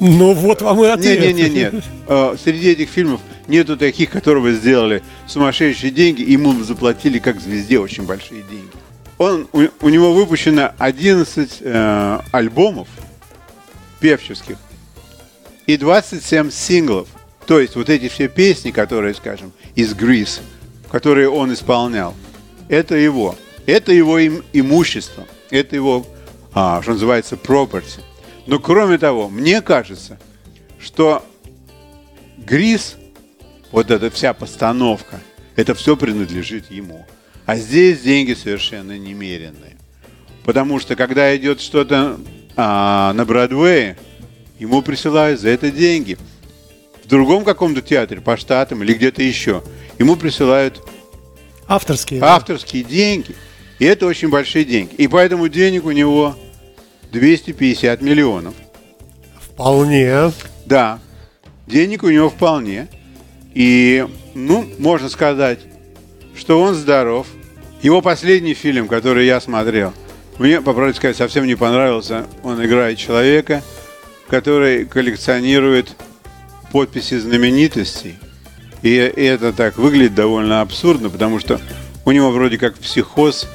Ну 0.00 0.34
вот 0.34 0.62
вам 0.62 0.82
и 0.82 0.88
ответ. 0.88 1.20
Нет, 1.20 1.36
нет, 1.36 1.52
нет, 1.52 1.72
нет. 1.72 1.84
А, 2.08 2.36
среди 2.42 2.70
этих 2.70 2.88
фильмов 2.88 3.20
нету 3.46 3.76
таких, 3.76 4.10
которые 4.10 4.56
сделали 4.56 5.02
сумасшедшие 5.28 5.92
деньги, 5.92 6.22
и 6.22 6.32
ему 6.32 6.52
заплатили 6.64 7.20
как 7.20 7.40
звезде 7.40 7.78
очень 7.78 8.04
большие 8.04 8.42
деньги. 8.42 8.70
Он, 9.18 9.46
у, 9.52 9.66
у 9.80 9.88
него 9.88 10.12
выпущено 10.12 10.72
11 10.78 11.58
э, 11.60 12.18
альбомов 12.32 12.88
певческих 14.00 14.56
и 15.66 15.76
27 15.76 16.50
синглов– 16.50 17.06
то 17.46 17.60
есть 17.60 17.76
вот 17.76 17.88
эти 17.88 18.08
все 18.08 18.28
песни, 18.28 18.70
которые, 18.70 19.14
скажем, 19.14 19.52
из 19.74 19.94
Грис, 19.94 20.40
которые 20.90 21.28
он 21.28 21.52
исполнял, 21.52 22.14
это 22.68 22.94
его. 22.94 23.36
Это 23.66 23.92
его 23.92 24.18
им, 24.18 24.44
имущество. 24.52 25.26
Это 25.50 25.76
его, 25.76 26.06
а, 26.52 26.82
что 26.82 26.92
называется, 26.92 27.36
property. 27.36 28.00
Но 28.46 28.58
кроме 28.58 28.98
того, 28.98 29.28
мне 29.28 29.60
кажется, 29.60 30.18
что 30.80 31.24
Грис, 32.38 32.96
вот 33.70 33.90
эта 33.90 34.10
вся 34.10 34.34
постановка, 34.34 35.20
это 35.54 35.74
все 35.74 35.96
принадлежит 35.96 36.70
ему. 36.70 37.06
А 37.46 37.56
здесь 37.56 38.00
деньги 38.00 38.34
совершенно 38.34 38.98
немеренные. 38.98 39.76
Потому 40.44 40.80
что 40.80 40.96
когда 40.96 41.36
идет 41.36 41.60
что-то 41.60 42.18
а, 42.56 43.12
на 43.12 43.24
Бродвее, 43.24 43.96
ему 44.58 44.82
присылают 44.82 45.40
за 45.40 45.50
это 45.50 45.70
деньги. 45.70 46.18
Другом 47.12 47.44
каком-то 47.44 47.82
театре, 47.82 48.22
по 48.22 48.38
штатам 48.38 48.82
или 48.82 48.94
где-то 48.94 49.22
еще, 49.22 49.62
ему 49.98 50.16
присылают 50.16 50.82
Авторские. 51.68 52.20
да. 52.20 52.36
авторские 52.36 52.84
деньги. 52.84 53.34
И 53.78 53.84
это 53.84 54.06
очень 54.06 54.30
большие 54.30 54.64
деньги. 54.64 54.94
И 54.94 55.08
поэтому 55.08 55.46
денег 55.48 55.84
у 55.84 55.90
него 55.90 56.34
250 57.12 58.00
миллионов. 58.00 58.54
Вполне. 59.38 60.32
Да, 60.64 61.00
денег 61.66 62.02
у 62.04 62.08
него 62.08 62.30
вполне. 62.30 62.88
И, 63.52 64.06
ну, 64.32 64.66
можно 64.78 65.10
сказать, 65.10 65.58
что 66.34 66.62
он 66.62 66.74
здоров. 66.74 67.26
Его 67.82 68.00
последний 68.00 68.54
фильм, 68.54 68.88
который 68.88 69.26
я 69.26 69.38
смотрел, 69.42 69.92
мне, 70.38 70.62
по 70.62 70.72
правде 70.72 70.94
сказать, 70.96 71.18
совсем 71.18 71.46
не 71.46 71.56
понравился. 71.56 72.24
Он 72.42 72.64
играет 72.64 72.96
человека, 72.96 73.62
который 74.30 74.86
коллекционирует 74.86 75.94
подписи 76.72 77.18
знаменитостей. 77.18 78.16
И, 78.82 78.94
это 78.94 79.52
так 79.52 79.76
выглядит 79.76 80.16
довольно 80.16 80.60
абсурдно, 80.60 81.10
потому 81.10 81.38
что 81.38 81.60
у 82.04 82.10
него 82.10 82.30
вроде 82.30 82.58
как 82.58 82.76
психоз. 82.76 83.46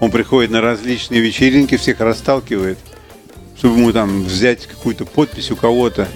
Он 0.00 0.10
приходит 0.10 0.50
на 0.50 0.60
различные 0.60 1.20
вечеринки, 1.20 1.76
всех 1.76 2.00
расталкивает, 2.00 2.78
чтобы 3.56 3.78
ему 3.78 3.92
там 3.92 4.24
взять 4.24 4.66
какую-то 4.66 5.04
подпись 5.04 5.52
у 5.52 5.56
кого-то 5.56 6.08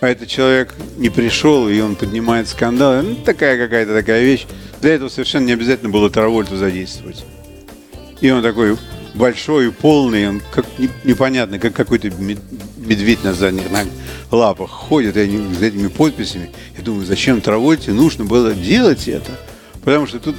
а 0.00 0.08
этот 0.08 0.28
человек 0.28 0.74
не 0.96 1.10
пришел, 1.10 1.68
и 1.68 1.78
он 1.80 1.94
поднимает 1.94 2.48
скандал. 2.48 3.02
Ну, 3.02 3.16
такая 3.16 3.58
какая-то 3.58 3.94
такая 3.94 4.22
вещь. 4.22 4.46
Для 4.80 4.94
этого 4.94 5.10
совершенно 5.10 5.46
не 5.46 5.52
обязательно 5.52 5.90
было 5.90 6.08
Травольту 6.10 6.56
задействовать. 6.56 7.24
И 8.20 8.30
он 8.30 8.42
такой 8.42 8.78
большой 9.14 9.68
и 9.68 9.70
полный, 9.70 10.28
он 10.28 10.42
как 10.52 10.66
не- 10.78 10.88
непонятно, 11.04 11.58
как 11.58 11.74
какой-то 11.74 12.10
мед- 12.10 12.38
медведь 12.76 13.24
на 13.24 13.34
задних 13.34 13.70
ног- 13.70 13.88
лапах 14.30 14.70
ходит 14.70 15.16
и 15.16 15.20
они 15.20 15.54
с 15.54 15.62
этими 15.62 15.88
подписями. 15.88 16.50
Я 16.76 16.84
думаю, 16.84 17.04
зачем 17.06 17.40
Травольте 17.40 17.92
нужно 17.92 18.24
было 18.24 18.52
делать 18.54 19.08
это? 19.08 19.32
Потому 19.84 20.06
что 20.06 20.18
тут 20.18 20.36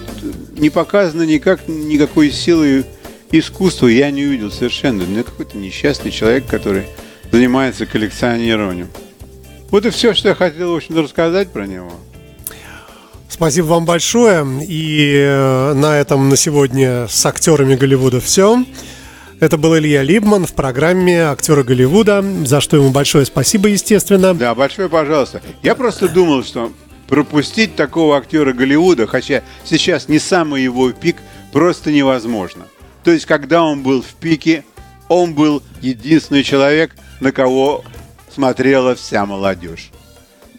не 0.58 0.70
показано 0.70 1.24
никак 1.24 1.68
никакой 1.68 2.32
силы 2.32 2.86
искусства 3.32 3.88
я 3.88 4.12
не 4.12 4.26
увидел 4.26 4.52
совершенно. 4.52 5.04
Ну, 5.06 5.24
какой-то 5.24 5.58
несчастный 5.58 6.12
человек, 6.12 6.46
который 6.46 6.84
занимается 7.32 7.86
коллекционированием. 7.86 8.90
Вот 9.70 9.86
и 9.86 9.90
все, 9.90 10.14
что 10.14 10.30
я 10.30 10.36
хотел, 10.36 10.74
в 10.74 10.76
общем-то, 10.76 11.02
рассказать 11.02 11.50
про 11.50 11.66
него. 11.66 11.92
Спасибо 13.32 13.68
вам 13.68 13.86
большое. 13.86 14.46
И 14.68 15.16
э, 15.18 15.74
на 15.74 15.98
этом 15.98 16.28
на 16.28 16.36
сегодня 16.36 17.08
с 17.08 17.26
актерами 17.26 17.76
Голливуда 17.76 18.20
все. 18.20 18.66
Это 19.40 19.58
был 19.58 19.76
Илья 19.78 20.04
Либман 20.04 20.46
в 20.46 20.54
программе 20.54 21.22
«Актеры 21.24 21.64
Голливуда», 21.64 22.24
за 22.46 22.60
что 22.60 22.76
ему 22.76 22.92
большое 22.92 23.26
спасибо, 23.26 23.70
естественно. 23.70 24.34
Да, 24.34 24.54
большое 24.54 24.90
пожалуйста. 24.90 25.42
Я 25.64 25.76
просто 25.76 26.10
думал, 26.10 26.44
что 26.44 26.74
пропустить 27.08 27.76
такого 27.76 28.18
актера 28.18 28.52
Голливуда, 28.52 29.08
хотя 29.08 29.44
сейчас 29.64 30.10
не 30.10 30.20
самый 30.20 30.62
его 30.62 30.92
пик, 30.92 31.16
просто 31.54 31.92
невозможно. 31.92 32.66
То 33.06 33.12
есть, 33.12 33.26
когда 33.26 33.64
он 33.64 33.82
был 33.82 34.02
в 34.02 34.14
пике, 34.20 34.66
он 35.08 35.34
был 35.34 35.64
единственный 35.80 36.44
человек, 36.44 36.96
на 37.22 37.32
кого 37.32 37.86
смотрела 38.32 38.94
вся 38.94 39.26
молодежь. 39.26 39.90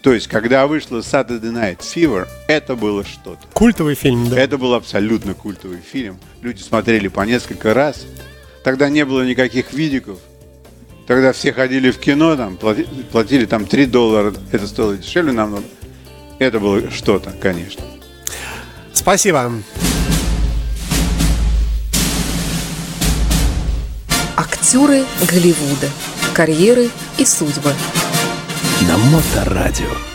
То 0.02 0.12
есть, 0.12 0.26
когда 0.26 0.66
вышла 0.66 0.98
Saturday 0.98 1.52
Night 1.52 1.78
Fever, 1.78 2.26
это 2.48 2.74
было 2.74 3.04
что-то. 3.04 3.38
Культовый 3.52 3.94
фильм, 3.94 4.28
да. 4.28 4.38
Это 4.38 4.58
был 4.58 4.74
абсолютно 4.74 5.32
культовый 5.34 5.78
фильм. 5.78 6.18
Люди 6.40 6.60
смотрели 6.60 7.06
по 7.06 7.20
несколько 7.20 7.72
раз. 7.72 8.04
Тогда 8.64 8.88
не 8.88 9.04
было 9.04 9.22
никаких 9.24 9.72
видиков. 9.72 10.18
Тогда 11.06 11.32
все 11.32 11.52
ходили 11.52 11.92
в 11.92 11.98
кино, 11.98 12.36
там, 12.36 12.56
плати- 12.56 12.86
платили 13.12 13.44
там 13.46 13.64
3 13.64 13.86
доллара. 13.86 14.34
Это 14.50 14.66
стоило 14.66 14.96
дешевле 14.96 15.30
намного. 15.32 15.64
Это 16.40 16.58
было 16.58 16.90
что-то, 16.90 17.30
конечно. 17.40 17.84
Спасибо. 18.92 19.52
Актеры 24.36 25.04
Голливуда. 25.30 25.88
Карьеры 26.34 26.90
и 27.18 27.24
судьбы. 27.24 27.72
На 28.88 28.96
Моторадио. 28.98 30.11